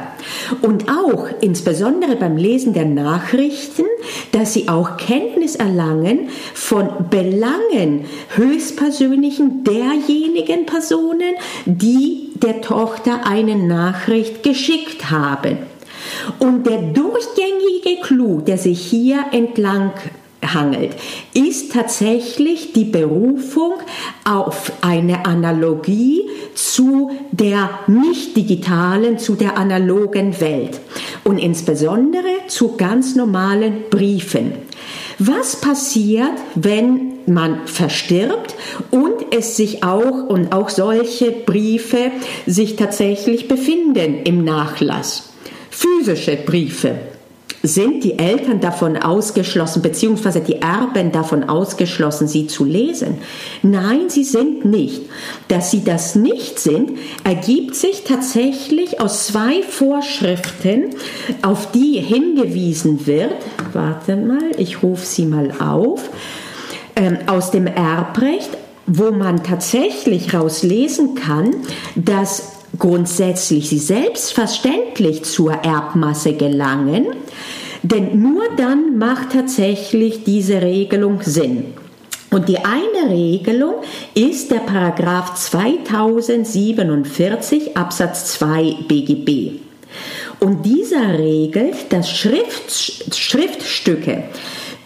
Und 0.62 0.90
auch 0.90 1.28
insbesondere 1.42 2.16
beim 2.16 2.38
Lesen 2.38 2.74
der 2.74 2.86
Nachrichten, 2.86 3.86
dass 4.32 4.54
sie 4.54 4.68
auch 4.68 4.98
Kenntnis 4.98 5.56
erlangen 5.56 6.30
von 6.54 7.10
Belangen 7.10 8.06
höchstpersönlichen 8.36 9.64
derjenigen 9.64 10.66
Personen, 10.66 11.36
die 11.66 12.32
der 12.36 12.62
Tochter 12.62 13.22
eine 13.26 13.56
Nachricht 13.56 14.44
geschickt 14.44 15.10
haben. 15.10 15.58
Und 16.40 16.66
der 16.68 16.82
durchgängige 16.82 18.02
Clou, 18.02 18.42
der 18.42 18.58
sich 18.58 18.82
hier 18.82 19.26
entlang 19.32 19.92
hangelt, 20.54 20.96
ist 21.34 21.72
tatsächlich 21.74 22.74
die 22.74 22.86
Berufung 22.86 23.74
auf 24.24 24.72
eine 24.82 25.26
Analogie 25.26 26.24
zu 26.56 27.12
der 27.32 27.70
nicht 27.88 28.36
digitalen, 28.36 29.18
zu 29.18 29.36
der 29.36 29.58
analogen 29.58 30.40
Welt 30.40 30.80
und 31.24 31.38
insbesondere 31.38 32.48
zu 32.48 32.76
ganz 32.78 33.16
normalen 33.16 33.84
Briefen. 33.90 34.54
Was 35.20 35.56
passiert, 35.56 36.34
wenn 36.56 37.14
man 37.28 37.68
verstirbt 37.68 38.56
und 38.90 39.14
es 39.32 39.56
sich 39.56 39.84
auch 39.84 40.28
und 40.28 40.52
auch 40.52 40.70
solche 40.70 41.32
Briefe 41.32 42.12
sich 42.48 42.76
tatsächlich 42.76 43.48
befinden 43.48 44.24
im 44.24 44.44
Nachlass? 44.44 45.30
Physische 45.70 46.38
Briefe 46.38 47.11
sind 47.64 48.04
die 48.04 48.18
Eltern 48.18 48.60
davon 48.60 48.98
ausgeschlossen, 48.98 49.82
beziehungsweise 49.82 50.42
die 50.42 50.62
Erben 50.62 51.12
davon 51.12 51.44
ausgeschlossen, 51.48 52.28
sie 52.28 52.48
zu 52.48 52.64
lesen? 52.66 53.20
Nein, 53.62 54.10
sie 54.10 54.24
sind 54.24 54.66
nicht. 54.66 55.04
Dass 55.48 55.72
sie 55.72 55.84
das 55.84 56.16
nicht 56.16 56.60
sind, 56.60 56.92
ergibt 57.24 57.76
sich 57.76 58.04
tatsächlich 58.04 59.00
aus 59.00 59.28
zwei 59.28 59.62
Vorschriften, 59.64 60.90
auf 61.42 61.72
die 61.72 62.00
hingewiesen 62.00 63.06
wird. 63.06 63.36
Warte 63.74 64.16
mal, 64.16 64.52
ich 64.58 64.84
rufe 64.84 65.06
sie 65.06 65.26
mal 65.26 65.52
auf. 65.60 66.10
Ähm, 66.96 67.20
aus 67.28 67.52
dem 67.52 67.68
Erbrecht, 67.68 68.50
wo 68.86 69.12
man 69.12 69.44
tatsächlich 69.44 70.34
rauslesen 70.34 71.16
kann, 71.16 71.56
dass 71.96 72.61
grundsätzlich 72.78 73.70
sie 73.70 73.80
selbstverständlich 73.80 75.24
zur 75.24 75.54
Erbmasse 75.54 76.34
gelangen, 76.34 77.08
denn 77.84 78.22
nur 78.22 78.44
dann 78.58 78.98
macht 78.98 79.32
tatsächlich 79.34 80.24
diese 80.24 80.62
Regelung 80.62 81.22
Sinn. 81.22 81.74
Und 82.30 82.48
die 82.48 82.60
eine 82.60 83.10
Regelung 83.10 83.74
ist 84.14 84.52
der 84.52 84.60
Paragraph 84.60 85.34
2047 85.36 87.76
Absatz 87.76 88.34
2 88.34 88.76
BGB. 88.88 89.54
Und 90.40 90.66
dieser 90.66 91.20
regelt, 91.20 91.92
dass 91.92 92.10
Schrift, 92.10 92.72
Schriftstücke, 93.14 94.24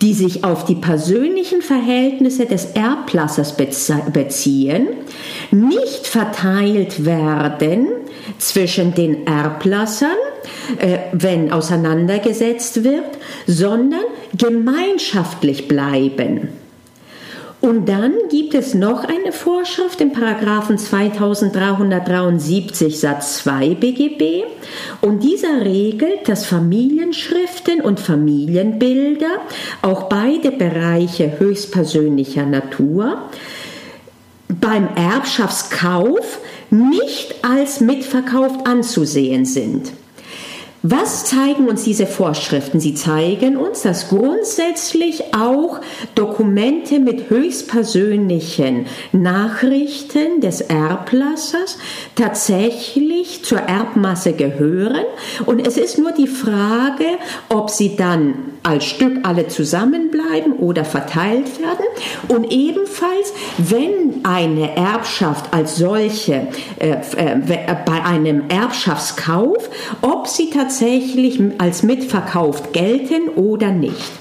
die 0.02 0.14
sich 0.14 0.44
auf 0.44 0.66
die 0.66 0.76
persönlichen 0.76 1.62
Verhältnisse 1.62 2.46
des 2.46 2.72
Erblassers 2.74 3.56
beziehen, 3.58 4.88
nicht 5.52 6.08
verteilt 6.08 7.06
werden 7.06 7.88
zwischen 8.38 8.94
den 8.94 9.26
Erblassern, 9.26 10.18
äh, 10.80 10.98
wenn 11.14 11.52
auseinandergesetzt 11.52 12.84
wird, 12.84 13.18
sondern 13.48 14.04
gemeinschaftlich 14.38 15.68
bleiben. 15.68 16.65
Und 17.66 17.90
dann 17.90 18.14
gibt 18.30 18.54
es 18.54 18.76
noch 18.76 19.04
eine 19.06 19.32
Vorschrift 19.32 20.00
im 20.00 20.12
Paragraphen 20.12 20.78
2373 20.78 23.00
Satz 23.00 23.40
2 23.40 23.74
BGB 23.74 24.44
und 25.02 25.24
dieser 25.24 25.66
regelt, 25.66 26.30
dass 26.30 26.46
Familienschriften 26.46 27.82
und 27.82 28.00
Familienbilder, 28.00 29.40
auch 29.82 30.10
beide 30.10 30.52
Bereiche 30.52 31.40
höchstpersönlicher 31.40 32.46
Natur, 32.46 33.24
beim 34.48 34.88
Erbschaftskauf 34.96 36.38
nicht 36.70 37.44
als 37.44 37.82
mitverkauft 37.82 38.68
anzusehen 38.68 39.46
sind. 39.46 39.92
Was 40.88 41.26
zeigen 41.26 41.68
uns 41.68 41.84
diese 41.84 42.06
Vorschriften? 42.06 42.80
Sie 42.80 42.94
zeigen 42.94 43.58
uns, 43.58 43.82
dass 43.82 44.08
grundsätzlich 44.08 45.34
auch 45.34 45.82
Dokumente 46.14 47.00
mit 47.00 47.32
höchstpersönlichen 47.32 48.86
Nachrichten 49.12 50.42
des 50.42 50.62
Erblassers 50.62 51.80
tatsächlich 52.14 53.44
zur 53.44 53.62
Erbmasse 53.62 54.34
gehören. 54.34 55.06
Und 55.48 55.66
es 55.66 55.78
ist 55.78 55.98
nur 55.98 56.12
die 56.12 56.28
Frage, 56.28 57.18
ob 57.50 57.72
sie 57.72 57.96
dann 57.96 58.36
als 58.62 58.86
Stück 58.86 59.20
alle 59.24 59.48
zusammenbleiben 59.48 60.54
oder 60.54 60.86
verteilt 60.86 61.60
werden. 61.60 61.86
Und 62.28 62.52
ebenfalls, 62.52 63.34
wenn 63.58 64.24
eine 64.24 64.76
Erbschaft 64.76 65.52
als 65.52 65.78
solche 65.78 66.48
äh, 66.78 66.98
äh, 67.18 67.76
bei 67.86 68.04
einem 68.04 68.50
Erbschaftskauf, 68.50 69.70
ob 70.02 70.28
sie 70.28 70.52
tatsächlich 70.52 70.75
tatsächlich 70.76 71.40
als 71.58 71.84
mitverkauft 71.84 72.74
gelten 72.74 73.30
oder 73.30 73.72
nicht. 73.72 74.12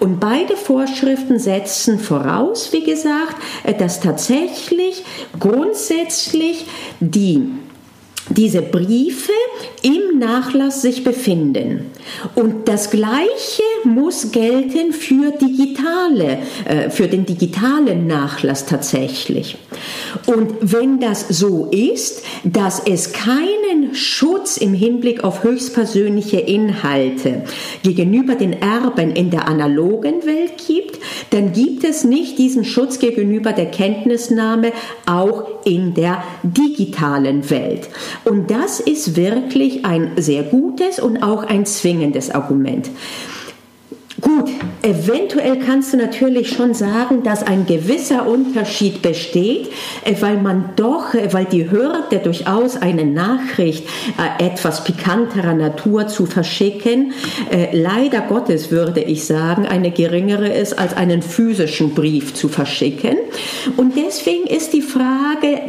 Und 0.00 0.20
beide 0.20 0.54
Vorschriften 0.54 1.38
setzen 1.38 1.98
voraus, 1.98 2.72
wie 2.72 2.84
gesagt, 2.84 3.36
dass 3.78 4.00
tatsächlich 4.00 5.02
grundsätzlich 5.40 6.66
die 7.00 7.48
diese 8.30 8.62
Briefe 8.62 9.32
im 9.82 10.18
Nachlass 10.18 10.82
sich 10.82 11.04
befinden. 11.04 11.90
Und 12.34 12.68
das 12.68 12.90
Gleiche 12.90 13.62
muss 13.84 14.32
gelten 14.32 14.92
für 14.92 15.30
digitale, 15.32 16.38
äh, 16.64 16.90
für 16.90 17.06
den 17.06 17.26
digitalen 17.26 18.06
Nachlass 18.06 18.66
tatsächlich. 18.66 19.56
Und 20.26 20.54
wenn 20.60 21.00
das 21.00 21.28
so 21.28 21.68
ist, 21.70 22.22
dass 22.44 22.80
es 22.86 23.12
keinen 23.12 23.94
Schutz 23.94 24.56
im 24.56 24.72
Hinblick 24.72 25.22
auf 25.22 25.42
höchstpersönliche 25.42 26.40
Inhalte 26.40 27.44
gegenüber 27.82 28.34
den 28.34 28.54
Erben 28.54 29.14
in 29.14 29.30
der 29.30 29.48
analogen 29.48 30.24
Welt 30.24 30.54
gibt, 30.66 30.98
dann 31.30 31.52
gibt 31.52 31.84
es 31.84 32.04
nicht 32.04 32.38
diesen 32.38 32.64
Schutz 32.64 32.98
gegenüber 32.98 33.52
der 33.52 33.66
Kenntnisnahme 33.66 34.72
auch 35.06 35.44
in 35.64 35.94
der 35.94 36.22
digitalen 36.42 37.48
Welt. 37.50 37.88
Und 38.24 38.50
das 38.50 38.80
ist 38.80 39.16
wirklich 39.16 39.84
ein 39.84 40.12
sehr 40.16 40.44
gutes 40.44 40.98
und 41.00 41.22
auch 41.22 41.42
ein 41.42 41.66
zwingendes 41.66 42.30
Argument. 42.30 42.90
Gut, 44.24 44.48
eventuell 44.80 45.58
kannst 45.58 45.92
du 45.92 45.98
natürlich 45.98 46.48
schon 46.48 46.72
sagen, 46.72 47.22
dass 47.22 47.42
ein 47.42 47.66
gewisser 47.66 48.26
Unterschied 48.26 49.02
besteht, 49.02 49.68
äh, 50.02 50.14
weil 50.20 50.38
man 50.38 50.70
doch, 50.76 51.12
äh, 51.12 51.30
weil 51.32 51.44
die 51.44 51.70
Hürde 51.70 52.20
durchaus 52.24 52.80
eine 52.80 53.04
Nachricht 53.04 53.84
äh, 54.16 54.46
etwas 54.46 54.82
pikanterer 54.82 55.52
Natur 55.52 56.08
zu 56.08 56.24
verschicken, 56.24 57.12
leider 57.72 58.22
Gottes 58.22 58.70
würde 58.70 59.00
ich 59.00 59.26
sagen, 59.26 59.66
eine 59.66 59.90
geringere 59.90 60.48
ist, 60.48 60.78
als 60.78 60.96
einen 60.96 61.20
physischen 61.20 61.94
Brief 61.94 62.32
zu 62.32 62.48
verschicken. 62.48 63.16
Und 63.76 63.96
deswegen 63.96 64.46
ist 64.46 64.72
die 64.72 64.82
Frage, 64.82 65.60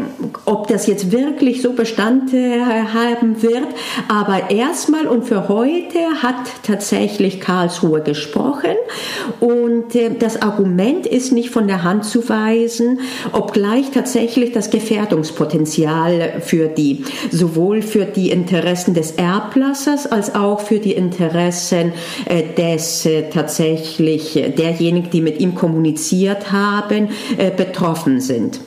ob 0.46 0.68
das 0.68 0.88
jetzt 0.88 1.12
wirklich 1.12 1.62
so 1.62 1.74
Bestand 1.74 2.32
haben 2.32 3.42
wird. 3.42 3.68
Aber 4.08 4.50
erstmal 4.50 5.08
und 5.08 5.26
für 5.26 5.50
heute 5.50 6.00
hat 6.22 6.36
tatsächlich 6.64 7.42
Karlsruhe 7.42 8.02
gesprochen 8.02 8.45
gesprochen 8.46 8.76
und 9.40 9.96
äh, 9.96 10.12
das 10.18 10.42
Argument 10.42 11.06
ist 11.06 11.32
nicht 11.32 11.50
von 11.50 11.68
der 11.68 11.84
Hand 11.84 12.06
zu 12.06 12.28
weisen, 12.30 13.00
obgleich 13.32 13.92
tatsächlich 13.92 14.52
das 14.52 14.70
Gefährdungspotenzial 14.70 16.42
für 16.42 16.68
die, 16.68 17.04
sowohl 17.32 17.82
für 17.82 18.06
die 18.06 18.32
Interessen 18.32 18.94
des 18.94 19.12
Erblassers 19.12 20.08
als 20.08 20.36
auch 20.36 20.60
für 20.60 20.80
die 20.80 20.94
Interessen 20.94 21.94
äh, 22.26 22.44
des 22.58 23.06
äh, 23.06 23.30
tatsächlich 23.30 24.34
derjenigen, 24.58 25.10
die 25.10 25.22
mit 25.22 25.40
ihm 25.40 25.56
kommuniziert 25.56 26.52
haben, 26.52 27.10
betroffen 27.58 28.20
sind. 28.20 28.60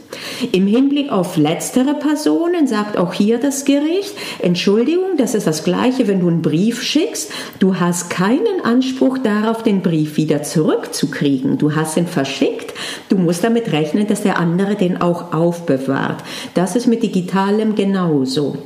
Im 0.52 0.66
Hinblick 0.66 1.10
auf 1.10 1.36
letztere 1.36 1.94
Personen 1.94 2.66
sagt 2.66 2.96
auch 2.96 3.12
hier 3.12 3.38
das 3.38 3.64
Gericht, 3.64 4.14
Entschuldigung, 4.38 5.16
das 5.16 5.34
ist 5.34 5.46
das 5.46 5.64
gleiche, 5.64 6.08
wenn 6.08 6.20
du 6.20 6.28
einen 6.28 6.42
Brief 6.42 6.82
schickst, 6.82 7.30
du 7.58 7.76
hast 7.76 8.08
keinen 8.08 8.64
Anspruch 8.64 9.18
darauf, 9.18 9.62
den 9.62 9.82
Brief 9.82 10.16
wieder 10.16 10.42
zurückzukriegen. 10.42 11.58
Du 11.58 11.74
hast 11.74 11.96
ihn 11.96 12.06
verschickt, 12.06 12.72
du 13.08 13.16
musst 13.16 13.44
damit 13.44 13.72
rechnen, 13.72 14.06
dass 14.06 14.22
der 14.22 14.38
andere 14.38 14.76
den 14.76 15.00
auch 15.00 15.32
aufbewahrt. 15.32 16.22
Das 16.54 16.76
ist 16.76 16.86
mit 16.86 17.02
digitalem 17.02 17.74
genauso. 17.74 18.56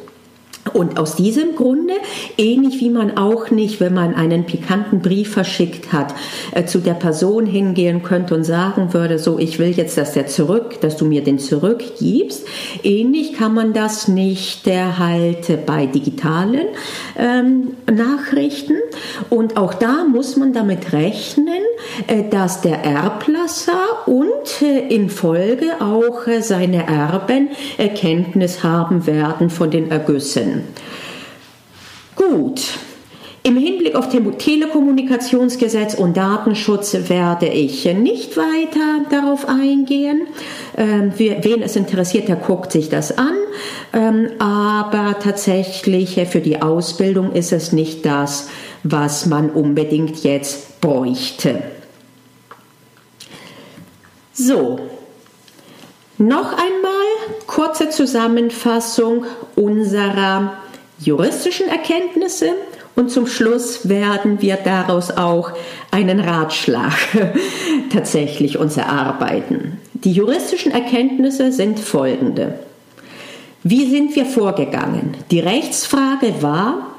Und 0.73 0.99
aus 0.99 1.17
diesem 1.17 1.57
Grunde, 1.57 1.95
ähnlich 2.39 2.81
wie 2.81 2.89
man 2.89 3.19
auch 3.19 3.51
nicht, 3.51 3.81
wenn 3.81 3.95
man 3.95 4.15
einen 4.15 4.47
pikanten 4.47 5.01
Brief 5.01 5.33
verschickt 5.33 5.93
hat, 5.93 6.15
äh, 6.53 6.65
zu 6.65 6.79
der 6.79 6.95
Person 6.95 7.47
hingehen 7.47 8.03
könnte 8.03 8.35
und 8.35 8.45
sagen 8.45 8.95
würde, 8.95 9.19
so, 9.19 9.39
ich 9.39 9.59
will 9.59 9.71
jetzt, 9.71 9.99
dass 9.99 10.13
der 10.13 10.29
zurück, 10.29 10.81
dass 10.81 10.97
du 10.97 11.05
mir 11.05 11.25
den 11.25 11.41
zurückgibst. 11.41 12.47
Ähnlich 12.85 13.35
kann 13.35 13.55
man 13.55 13.73
das 13.73 14.07
nicht 14.07 14.69
äh, 14.69 14.93
halt 14.99 15.67
bei 15.67 15.87
digitalen 15.87 16.69
ähm, 17.19 17.75
Nachrichten. 17.93 18.77
Und 19.31 19.57
auch 19.57 19.75
da 19.75 20.05
muss 20.05 20.37
man 20.37 20.53
damit 20.53 20.93
rechnen, 20.93 21.63
dass 22.31 22.61
der 22.61 22.85
Erblasser 22.85 24.07
und 24.07 24.63
äh, 24.63 24.89
in 24.89 25.11
Folge 25.11 25.81
auch 25.81 26.27
äh, 26.27 26.43
seine 26.43 26.87
Erben 26.87 27.51
Kenntnis 27.95 28.63
haben 28.63 29.07
werden 29.07 29.51
von 29.51 29.71
den 29.71 29.91
Ergüssen. 29.91 30.65
Gut. 32.17 32.63
Im 33.45 33.57
Hinblick 33.57 33.97
auf 33.97 34.09
Telekommunikationsgesetz 34.09 35.95
und 35.95 36.17
Datenschutz 36.17 36.97
werde 37.09 37.49
ich 37.49 37.85
nicht 37.87 38.37
weiter 38.37 39.05
darauf 39.11 39.49
eingehen. 39.49 40.29
Ähm, 40.77 41.13
wen 41.17 41.61
es 41.63 41.75
interessiert, 41.75 42.29
der 42.29 42.37
guckt 42.37 42.71
sich 42.71 42.89
das 42.89 43.19
an. 43.19 43.35
Ähm, 43.93 44.29
aber 44.39 45.19
tatsächlich 45.19 46.21
für 46.29 46.41
die 46.41 46.63
Ausbildung 46.63 47.33
ist 47.33 47.53
es 47.53 47.73
nicht 47.73 48.07
das, 48.07 48.49
was 48.85 49.27
man 49.27 49.51
unbedingt 49.51 50.23
jetzt 50.23 50.81
bräuchte. 50.81 51.63
So, 54.33 54.79
noch 56.19 56.53
einmal 56.53 56.93
kurze 57.47 57.91
Zusammenfassung 57.91 59.27
unserer 59.57 60.55
juristischen 60.99 61.69
Erkenntnisse 61.69 62.55
und 62.95 63.11
zum 63.11 63.27
Schluss 63.27 63.89
werden 63.89 64.41
wir 64.41 64.57
daraus 64.57 65.11
auch 65.11 65.53
einen 65.91 66.21
Ratschlag 66.21 66.93
tatsächlich 67.93 68.59
uns 68.59 68.77
erarbeiten. 68.77 69.79
Die 69.95 70.13
juristischen 70.13 70.73
Erkenntnisse 70.73 71.53
sind 71.53 71.79
folgende. 71.79 72.59
Wie 73.63 73.89
sind 73.91 74.17
wir 74.17 74.27
vorgegangen? 74.27 75.17
Die 75.31 75.41
Rechtsfrage 75.41 76.43
war, 76.43 76.92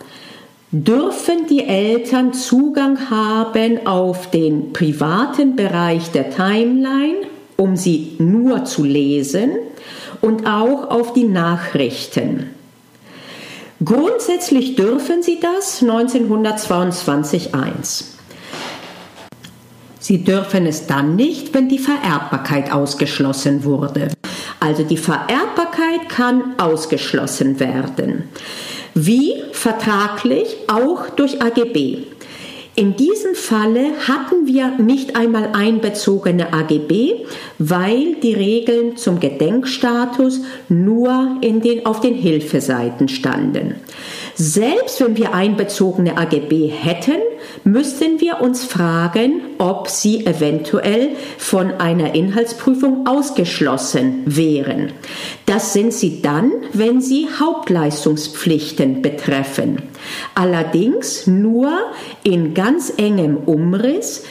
dürfen 0.74 1.48
die 1.48 1.66
Eltern 1.68 2.34
Zugang 2.34 3.10
haben 3.12 3.86
auf 3.86 4.32
den 4.32 4.74
privaten 4.74 5.56
Bereich 5.56 6.10
der 6.12 6.32
Timeline, 6.32 7.28
um 7.58 7.78
sie 7.78 8.16
nur 8.18 8.66
zu 8.66 8.84
lesen, 8.84 9.52
und 10.20 10.48
auch 10.48 10.90
auf 10.90 11.14
die 11.14 11.26
Nachrichten. 11.26 12.50
Grundsätzlich 13.86 14.76
dürfen 14.76 15.22
sie 15.22 15.40
das 15.40 15.84
1922.1. 15.84 18.06
Sie 20.00 20.24
dürfen 20.24 20.66
es 20.66 20.88
dann 20.88 21.16
nicht, 21.16 21.54
wenn 21.54 21.70
die 21.70 21.78
Vererbbarkeit 21.78 22.72
ausgeschlossen 22.72 23.64
wurde. 23.64 24.08
Also 24.60 24.82
die 24.84 24.98
Vererbbarkeit 24.98 26.10
kann 26.10 26.56
ausgeschlossen 26.58 27.60
werden 27.60 28.24
wie 28.94 29.36
vertraglich 29.52 30.56
auch 30.68 31.10
durch 31.10 31.42
AGB. 31.42 32.00
In 32.76 32.96
diesem 32.96 33.36
Falle 33.36 33.92
hatten 34.08 34.48
wir 34.48 34.70
nicht 34.80 35.16
einmal 35.16 35.50
einbezogene 35.54 36.54
AGB, 36.54 37.26
weil 37.60 38.16
die 38.16 38.34
Regeln 38.34 38.98
zum 38.98 39.20
Gedenkstatus 39.20 40.42
nur 40.70 41.38
den, 41.42 41.86
auf 41.86 42.02
den 42.02 42.16
Hilfeseiten 42.16 43.10
standen. 43.10 43.76
Selbst 44.34 45.02
wenn 45.02 45.16
wir 45.18 45.36
einbezogene 45.36 46.18
AGB 46.18 46.68
hätten, 46.68 47.22
müssten 47.64 48.20
wir 48.20 48.42
uns 48.42 48.66
fragen, 48.66 49.42
ob 49.58 49.88
sie 49.88 50.26
eventuell 50.26 51.12
von 51.38 51.72
einer 51.72 52.14
Inhaltsprüfung 52.14 53.08
ausgeschlossen 53.08 54.24
wären. 54.26 54.92
Das 55.46 55.74
sind 55.74 55.94
sie 55.94 56.22
dann, 56.22 56.52
wenn 56.74 57.02
sie 57.02 57.28
Hauptleistungspflichten 57.40 59.02
betreffen. 59.02 59.84
Allerdings 60.36 61.28
nur 61.28 61.72
in 62.24 62.54
ganz 62.54 62.94
engem 62.98 63.38
Umriss, 63.38 64.24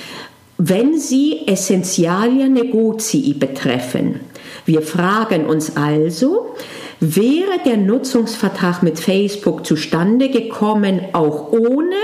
wenn 0.58 0.98
sie 0.98 1.46
Essentialia 1.46 2.48
Negozii 2.48 3.34
betreffen. 3.34 4.20
Wir 4.64 4.82
fragen 4.82 5.46
uns 5.46 5.76
also, 5.76 6.54
wäre 7.02 7.58
der 7.64 7.76
Nutzungsvertrag 7.76 8.82
mit 8.82 8.98
Facebook 8.98 9.66
zustande 9.66 10.30
gekommen, 10.30 11.00
auch 11.12 11.50
ohne 11.52 11.96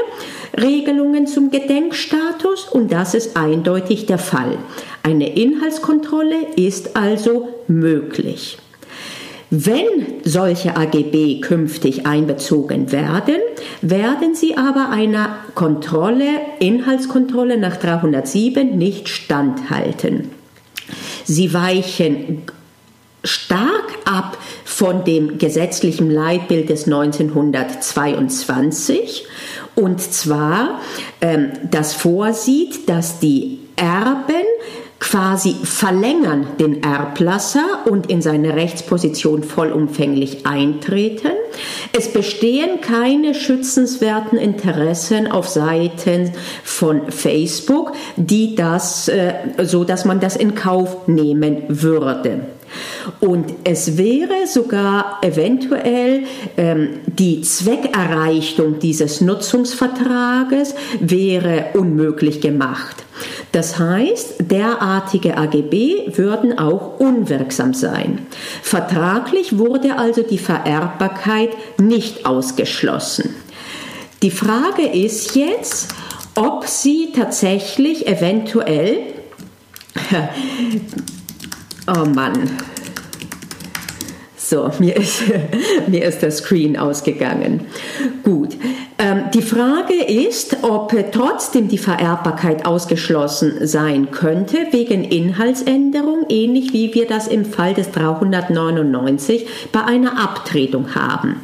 Regelungen 0.61 1.29
zum 1.29 1.51
Gedenkstatus? 1.53 2.69
Und 2.69 2.91
das 2.91 3.15
ist 3.15 3.37
eindeutig 3.37 4.07
der 4.07 4.19
Fall. 4.19 4.59
Eine 5.05 5.35
Inhaltskontrolle 5.37 6.49
ist 6.57 6.97
also 6.97 7.49
möglich. 7.69 8.59
Wenn 9.51 9.87
solche 10.25 10.77
AGB 10.77 11.41
künftig 11.41 12.05
einbezogen 12.05 12.91
werden, 12.91 13.37
werden 13.81 14.35
sie 14.35 14.57
aber 14.57 14.91
einer 14.91 15.37
Kontrolle, 15.55 16.27
Inhaltskontrolle 16.59 17.57
nach 17.57 17.77
307 17.77 18.77
nicht 18.77 19.09
standhalten. 19.09 20.31
Sie 21.25 21.55
weichen 21.55 22.43
stark 23.25 23.99
ab 24.05 24.39
von 24.69 25.03
dem 25.03 25.39
gesetzlichen 25.39 26.11
Leitbild 26.11 26.69
des 26.69 26.85
1922 26.85 29.25
und 29.75 30.03
zwar 30.03 30.83
ähm, 31.23 31.53
das 31.71 31.95
vorsieht, 31.95 32.87
dass 32.87 33.19
die 33.19 33.61
Erben 33.77 34.45
quasi 35.01 35.57
verlängern 35.63 36.49
den 36.61 36.83
Erblasser 36.83 37.87
und 37.87 38.11
in 38.11 38.21
seine 38.21 38.57
Rechtsposition 38.57 39.43
vollumfänglich 39.43 40.45
eintreten. 40.45 41.31
Es 41.97 42.13
bestehen 42.13 42.83
keine 42.83 43.35
schützenswerten 43.35 44.37
Interessen 44.37 45.29
auf 45.29 45.49
Seiten 45.49 46.33
von 46.63 47.11
Facebook, 47.11 47.93
die 48.17 48.55
das, 48.55 49.09
äh, 49.09 49.33
so 49.63 49.85
dass 49.85 50.05
man 50.05 50.21
das 50.21 50.37
in 50.37 50.55
Kauf 50.55 51.09
nehmen 51.09 51.63
würde. 51.69 52.58
Und 53.21 53.55
es 53.65 53.97
wäre 53.97 54.47
sogar 54.47 55.19
eventuell 55.23 56.25
ähm, 56.57 57.01
die 57.07 57.43
Zweckerreichung 57.43 58.79
dieses 58.79 59.21
Nutzungsvertrages 59.21 60.75
wäre 61.01 61.67
unmöglich 61.75 62.41
gemacht. 62.41 63.05
Das 63.53 63.79
heißt, 63.79 64.51
derartige 64.51 65.37
AGB 65.37 66.17
würden 66.17 66.59
auch 66.59 67.01
unwirksam 67.01 67.75
sein. 67.75 68.27
Vertraglich 68.63 69.59
wurde 69.59 69.99
also 69.99 70.23
die 70.23 70.39
Vererbbarkeit 70.39 71.51
nicht 71.79 72.27
ausgeschlossen. 72.27 73.35
Die 74.23 74.31
Frage 74.31 74.83
ist 74.83 75.35
jetzt, 75.35 75.95
ob 76.35 76.67
sie 76.67 77.11
tatsächlich 77.15 78.07
eventuell 78.07 78.99
Oh 81.89 82.05
Mann. 82.05 82.51
So, 84.37 84.71
mir 84.79 84.97
ist, 84.97 85.23
mir 85.87 86.05
ist 86.05 86.21
der 86.21 86.31
Screen 86.31 86.77
ausgegangen. 86.77 87.63
Gut. 88.23 88.57
Ähm, 88.99 89.25
die 89.33 89.43
Frage 89.43 89.95
ist, 89.95 90.59
ob 90.63 90.95
trotzdem 91.13 91.69
die 91.69 91.79
Vererbbarkeit 91.79 92.67
ausgeschlossen 92.67 93.67
sein 93.67 94.11
könnte 94.11 94.59
wegen 94.71 95.05
Inhaltsänderung, 95.05 96.27
ähnlich 96.29 96.73
wie 96.73 96.93
wir 96.95 97.07
das 97.07 97.27
im 97.27 97.47
Fall 97.47 97.73
des 97.73 97.91
399 97.93 99.47
bei 99.73 99.85
einer 99.85 100.23
Abtretung 100.23 100.95
haben. 100.95 101.43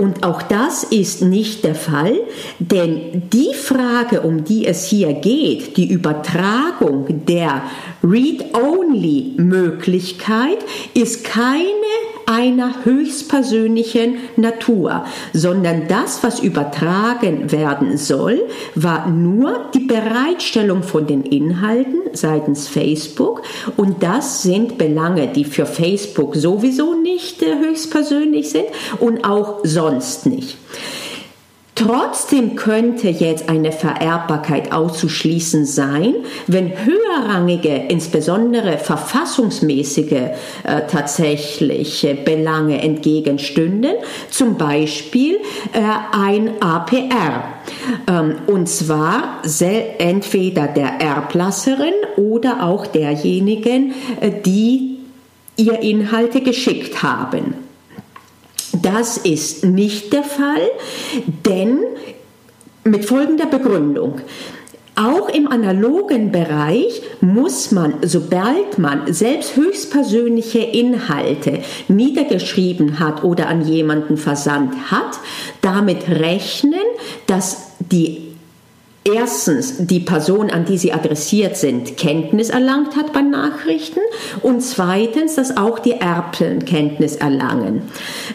Und 0.00 0.24
auch 0.24 0.40
das 0.40 0.82
ist 0.82 1.20
nicht 1.20 1.62
der 1.62 1.74
Fall, 1.74 2.18
denn 2.58 3.24
die 3.30 3.52
Frage, 3.52 4.22
um 4.22 4.44
die 4.44 4.64
es 4.64 4.86
hier 4.86 5.12
geht, 5.12 5.76
die 5.76 5.90
Übertragung 5.90 7.26
der 7.26 7.64
Read-Only-Möglichkeit, 8.02 10.56
ist 10.94 11.22
keine 11.22 11.60
einer 12.30 12.84
höchstpersönlichen 12.84 14.18
Natur, 14.36 15.04
sondern 15.32 15.88
das, 15.88 16.22
was 16.22 16.38
übertragen 16.38 17.50
werden 17.50 17.98
soll, 17.98 18.40
war 18.76 19.08
nur 19.08 19.68
die 19.74 19.80
Bereitstellung 19.80 20.84
von 20.84 21.08
den 21.08 21.24
Inhalten 21.24 22.00
seitens 22.12 22.68
Facebook 22.68 23.42
und 23.76 24.02
das 24.04 24.42
sind 24.42 24.78
Belange, 24.78 25.26
die 25.26 25.44
für 25.44 25.66
Facebook 25.66 26.36
sowieso 26.36 26.94
nicht 26.94 27.42
äh, 27.42 27.58
höchstpersönlich 27.58 28.50
sind 28.50 28.66
und 29.00 29.24
auch 29.24 29.60
sonst 29.64 30.26
nicht. 30.26 30.56
Trotzdem 31.80 32.56
könnte 32.56 33.08
jetzt 33.08 33.48
eine 33.48 33.72
Vererbbarkeit 33.72 34.70
auszuschließen 34.70 35.64
sein, 35.64 36.14
wenn 36.46 36.72
höherrangige, 36.84 37.74
insbesondere 37.88 38.76
verfassungsmäßige 38.76 40.12
äh, 40.12 40.30
tatsächlich 40.90 42.06
Belange 42.26 42.82
entgegenstünden, 42.82 43.92
zum 44.28 44.58
Beispiel 44.58 45.36
äh, 45.72 45.80
ein 46.12 46.60
APR. 46.60 47.44
Ähm, 48.06 48.34
und 48.46 48.68
zwar 48.68 49.40
entweder 49.98 50.68
der 50.68 51.00
Erblasserin 51.00 51.94
oder 52.18 52.62
auch 52.62 52.86
derjenigen, 52.88 53.94
äh, 54.20 54.30
die 54.44 54.98
ihr 55.56 55.80
Inhalte 55.80 56.42
geschickt 56.42 57.02
haben. 57.02 57.69
Das 58.72 59.16
ist 59.18 59.64
nicht 59.64 60.12
der 60.12 60.22
Fall, 60.22 60.70
denn 61.46 61.80
mit 62.84 63.04
folgender 63.04 63.46
Begründung. 63.46 64.20
Auch 64.96 65.30
im 65.30 65.48
analogen 65.48 66.30
Bereich 66.30 67.00
muss 67.20 67.70
man, 67.70 67.94
sobald 68.02 68.78
man 68.78 69.12
selbst 69.12 69.56
höchstpersönliche 69.56 70.58
Inhalte 70.58 71.60
niedergeschrieben 71.88 72.98
hat 72.98 73.24
oder 73.24 73.48
an 73.48 73.66
jemanden 73.66 74.18
versandt 74.18 74.74
hat, 74.90 75.18
damit 75.62 76.08
rechnen, 76.08 76.82
dass 77.26 77.72
die 77.78 78.29
erstens 79.04 79.76
die 79.78 80.00
Person, 80.00 80.50
an 80.50 80.66
die 80.66 80.76
sie 80.76 80.92
adressiert 80.92 81.56
sind, 81.56 81.96
Kenntnis 81.96 82.50
erlangt 82.50 82.96
hat 82.96 83.14
bei 83.14 83.22
Nachrichten 83.22 84.00
und 84.42 84.60
zweitens, 84.60 85.36
dass 85.36 85.56
auch 85.56 85.78
die 85.78 85.92
Erben 85.92 86.66
Kenntnis 86.66 87.16
erlangen. 87.16 87.82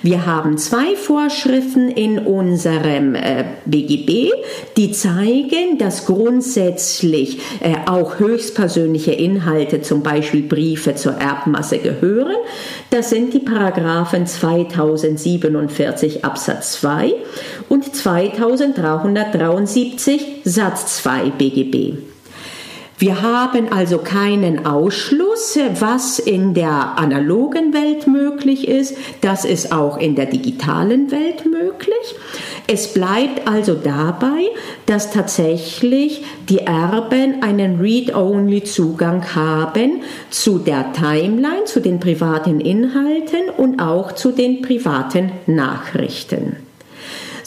Wir 0.01 0.25
haben 0.25 0.57
zwei 0.57 0.95
Vorschriften 0.95 1.89
in 1.89 2.17
unserem 2.19 3.15
äh, 3.15 3.43
BGB, 3.65 4.31
die 4.75 4.91
zeigen, 4.91 5.77
dass 5.77 6.05
grundsätzlich 6.05 7.39
äh, 7.59 7.75
auch 7.85 8.17
höchstpersönliche 8.19 9.11
Inhalte, 9.11 9.81
zum 9.81 10.01
Beispiel 10.01 10.41
Briefe 10.43 10.95
zur 10.95 11.13
Erbmasse 11.13 11.77
gehören. 11.77 12.35
Das 12.89 13.11
sind 13.11 13.33
die 13.33 13.39
Paragraphen 13.39 14.25
2047 14.25 16.25
Absatz 16.25 16.81
2 16.81 17.13
und 17.69 17.95
2373 17.95 20.41
Satz 20.55 21.03
2 21.03 21.31
BGB. 21.31 21.97
Wir 22.97 23.21
haben 23.21 23.73
also 23.73 23.97
keinen 23.97 24.65
Ausschluss, 24.65 25.59
was 25.81 26.17
in 26.17 26.53
der 26.53 26.97
analogen 26.97 27.73
Welt 27.73 28.07
möglich 28.07 28.69
ist. 28.69 28.95
Das 29.19 29.43
ist 29.43 29.73
auch 29.73 29.97
in 29.97 30.15
der 30.15 30.27
digitalen 30.27 31.11
Welt 31.11 31.45
möglich. 31.45 32.15
Es 32.67 32.93
bleibt 32.93 33.49
also 33.49 33.73
dabei, 33.73 34.45
dass 34.85 35.11
tatsächlich 35.11 36.23
die 36.47 36.59
Erben 36.59 37.43
einen 37.43 37.81
Read-Only-Zugang 37.81 39.35
haben 39.35 40.03
zu 40.29 40.59
der 40.59 40.93
Timeline, 40.93 41.65
zu 41.65 41.81
den 41.81 41.99
privaten 41.99 42.61
Inhalten 42.61 43.49
und 43.57 43.81
auch 43.81 44.13
zu 44.13 44.31
den 44.31 44.61
privaten 44.61 45.33
Nachrichten. 45.47 46.64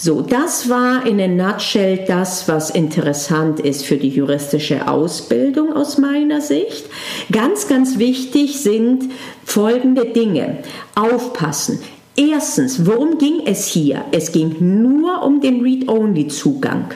So, 0.00 0.20
das 0.20 0.68
war 0.68 1.04
in 1.06 1.20
a 1.20 1.26
nutshell 1.26 2.04
das, 2.06 2.46
was 2.46 2.70
interessant 2.70 3.58
ist 3.58 3.84
für 3.84 3.96
die 3.96 4.10
juristische 4.10 4.86
Ausbildung 4.86 5.72
aus 5.72 5.98
meiner 5.98 6.40
Sicht. 6.40 6.84
Ganz, 7.32 7.66
ganz 7.66 7.98
wichtig 7.98 8.60
sind 8.60 9.10
folgende 9.44 10.04
Dinge. 10.04 10.58
Aufpassen. 10.94 11.80
Erstens, 12.14 12.86
worum 12.86 13.18
ging 13.18 13.40
es 13.44 13.66
hier? 13.66 14.04
Es 14.12 14.30
ging 14.30 14.54
nur 14.60 15.20
um 15.24 15.40
den 15.40 15.62
Read-Only-Zugang. 15.62 16.94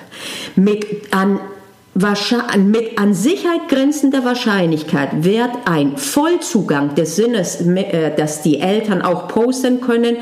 Mit 0.54 1.12
an 1.12 1.40
mit 1.94 2.98
an 2.98 3.12
Sicherheit 3.12 3.68
grenzender 3.68 4.24
Wahrscheinlichkeit 4.24 5.24
wird 5.24 5.50
ein 5.66 5.98
Vollzugang 5.98 6.94
des 6.94 7.16
Sinnes, 7.16 7.60
äh, 7.60 8.16
dass 8.16 8.40
die 8.40 8.60
Eltern 8.60 9.02
auch 9.02 9.28
posten 9.28 9.82
können, 9.82 10.16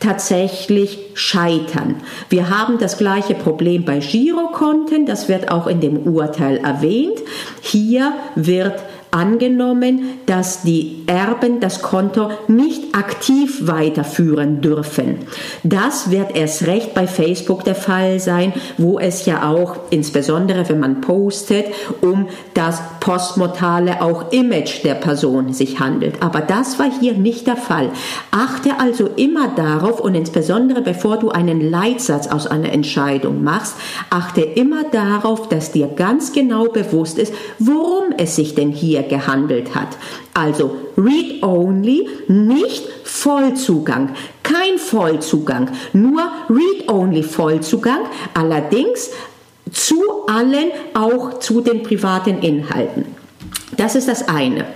tatsächlich 0.00 0.98
scheitern. 1.14 1.96
Wir 2.30 2.48
haben 2.48 2.78
das 2.78 2.96
gleiche 2.98 3.34
Problem 3.34 3.84
bei 3.84 3.98
Girokonten, 3.98 5.06
das 5.06 5.28
wird 5.28 5.50
auch 5.50 5.66
in 5.66 5.80
dem 5.80 5.98
Urteil 5.98 6.56
erwähnt. 6.56 7.20
Hier 7.60 8.12
wird 8.34 8.82
angenommen, 9.10 10.20
dass 10.26 10.62
die 10.62 11.02
Erben 11.06 11.60
das 11.60 11.82
Konto 11.82 12.30
nicht 12.48 12.94
aktiv 12.94 13.66
weiterführen 13.66 14.60
dürfen. 14.60 15.18
Das 15.64 16.10
wird 16.10 16.36
erst 16.36 16.66
recht 16.66 16.94
bei 16.94 17.06
Facebook 17.06 17.64
der 17.64 17.74
Fall 17.74 18.20
sein, 18.20 18.52
wo 18.78 18.98
es 18.98 19.26
ja 19.26 19.50
auch, 19.50 19.76
insbesondere 19.90 20.68
wenn 20.68 20.80
man 20.80 21.00
postet, 21.00 21.66
um 22.00 22.28
das 22.54 22.80
postmortale 23.00 24.02
auch 24.02 24.30
Image 24.30 24.84
der 24.84 24.94
Person 24.94 25.52
sich 25.52 25.80
handelt. 25.80 26.22
Aber 26.22 26.40
das 26.40 26.78
war 26.78 26.90
hier 27.00 27.14
nicht 27.14 27.46
der 27.46 27.56
Fall. 27.56 27.90
Achte 28.30 28.78
also 28.78 29.08
immer 29.16 29.48
darauf 29.48 30.00
und 30.00 30.14
insbesondere 30.14 30.82
bevor 30.82 31.16
du 31.16 31.30
einen 31.30 31.70
Leitsatz 31.70 32.28
aus 32.28 32.46
einer 32.46 32.72
Entscheidung 32.72 33.42
machst, 33.42 33.74
achte 34.10 34.42
immer 34.42 34.84
darauf, 34.84 35.48
dass 35.48 35.72
dir 35.72 35.88
ganz 35.88 36.32
genau 36.32 36.66
bewusst 36.66 37.18
ist, 37.18 37.32
worum 37.58 38.12
es 38.16 38.36
sich 38.36 38.54
denn 38.54 38.70
hier 38.70 39.02
gehandelt 39.02 39.74
hat. 39.74 39.88
Also 40.34 40.76
Read-Only, 40.96 42.08
nicht 42.28 42.88
Vollzugang, 43.04 44.10
kein 44.42 44.78
Vollzugang, 44.78 45.70
nur 45.92 46.22
Read-Only 46.48 47.22
Vollzugang, 47.22 48.00
allerdings 48.34 49.10
zu 49.72 50.26
allen, 50.26 50.70
auch 50.94 51.38
zu 51.38 51.60
den 51.60 51.82
privaten 51.82 52.40
Inhalten. 52.40 53.20
Das 53.76 53.94
ist 53.94 54.08
das 54.08 54.28
eine. 54.28 54.66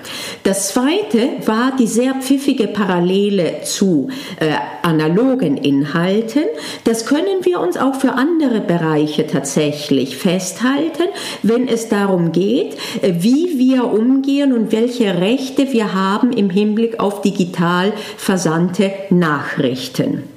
Das 0.45 0.69
zweite 0.69 1.47
war 1.47 1.73
die 1.79 1.87
sehr 1.87 2.15
pfiffige 2.15 2.69
Parallele 2.69 3.63
zu 3.65 4.09
äh, 4.39 4.55
analogen 4.83 5.57
Inhalten. 5.57 6.45
Das 6.85 7.05
können 7.05 7.45
wir 7.45 7.61
uns 7.61 7.77
auch 7.77 7.97
für 7.97 8.13
andere 8.13 8.61
Bereiche 8.61 9.27
tatsächlich 9.27 10.17
festhalten, 10.17 11.05
wenn 11.43 11.67
es 11.69 11.89
darum 11.89 12.33
geht, 12.33 12.77
äh, 13.03 13.15
wie 13.19 13.59
wir 13.59 13.93
umgehen 13.93 14.53
und 14.53 14.71
welche 14.71 15.21
Rechte 15.21 15.73
wir 15.73 15.93
haben 15.93 16.33
im 16.33 16.49
Hinblick 16.49 17.01
auf 17.01 17.21
digital 17.21 17.93
versandte 18.17 18.93
Nachrichten. 19.11 20.34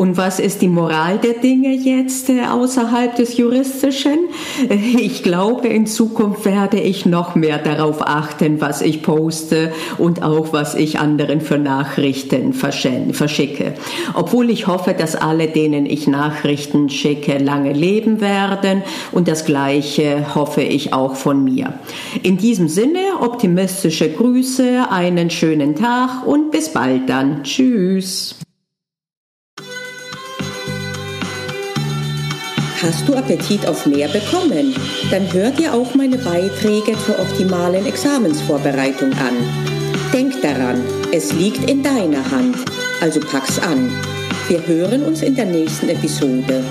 Und 0.00 0.16
was 0.16 0.40
ist 0.40 0.62
die 0.62 0.68
Moral 0.68 1.18
der 1.18 1.34
Dinge 1.34 1.74
jetzt 1.74 2.30
äh, 2.30 2.46
außerhalb 2.46 3.16
des 3.16 3.36
Juristischen? 3.36 4.30
Äh, 4.70 4.76
ich 4.98 5.22
glaube, 5.22 5.68
in 5.68 5.86
Zukunft 5.86 6.46
werde 6.46 6.80
ich 6.80 7.04
noch 7.04 7.34
mehr 7.34 7.58
darauf 7.58 8.00
achten, 8.00 8.62
was 8.62 8.80
ich 8.80 9.02
poste 9.02 9.74
und 9.98 10.22
auch 10.22 10.54
was 10.54 10.74
ich 10.74 10.98
anderen 10.98 11.42
für 11.42 11.58
Nachrichten 11.58 12.54
verschicke. 12.54 13.74
Obwohl 14.14 14.48
ich 14.48 14.66
hoffe, 14.66 14.94
dass 14.94 15.16
alle, 15.16 15.48
denen 15.48 15.84
ich 15.84 16.06
Nachrichten 16.06 16.88
schicke, 16.88 17.36
lange 17.36 17.74
leben 17.74 18.22
werden 18.22 18.82
und 19.12 19.28
das 19.28 19.44
Gleiche 19.44 20.34
hoffe 20.34 20.62
ich 20.62 20.94
auch 20.94 21.14
von 21.14 21.44
mir. 21.44 21.74
In 22.22 22.38
diesem 22.38 22.68
Sinne, 22.68 23.00
optimistische 23.20 24.08
Grüße, 24.08 24.90
einen 24.90 25.28
schönen 25.28 25.76
Tag 25.76 26.26
und 26.26 26.52
bis 26.52 26.70
bald 26.70 27.06
dann. 27.10 27.42
Tschüss. 27.42 28.39
Hast 32.82 33.06
du 33.06 33.14
Appetit 33.14 33.66
auf 33.66 33.84
mehr 33.84 34.08
bekommen? 34.08 34.74
Dann 35.10 35.30
hör 35.34 35.50
dir 35.50 35.74
auch 35.74 35.94
meine 35.94 36.16
Beiträge 36.16 36.96
zur 37.04 37.18
optimalen 37.18 37.84
Examensvorbereitung 37.84 39.12
an. 39.12 39.36
Denk 40.14 40.40
daran, 40.40 40.82
es 41.12 41.30
liegt 41.34 41.68
in 41.68 41.82
deiner 41.82 42.28
Hand, 42.30 42.56
also 43.02 43.20
pack's 43.20 43.58
an. 43.58 43.90
Wir 44.48 44.66
hören 44.66 45.02
uns 45.02 45.20
in 45.20 45.34
der 45.34 45.44
nächsten 45.44 45.90
Episode. 45.90 46.64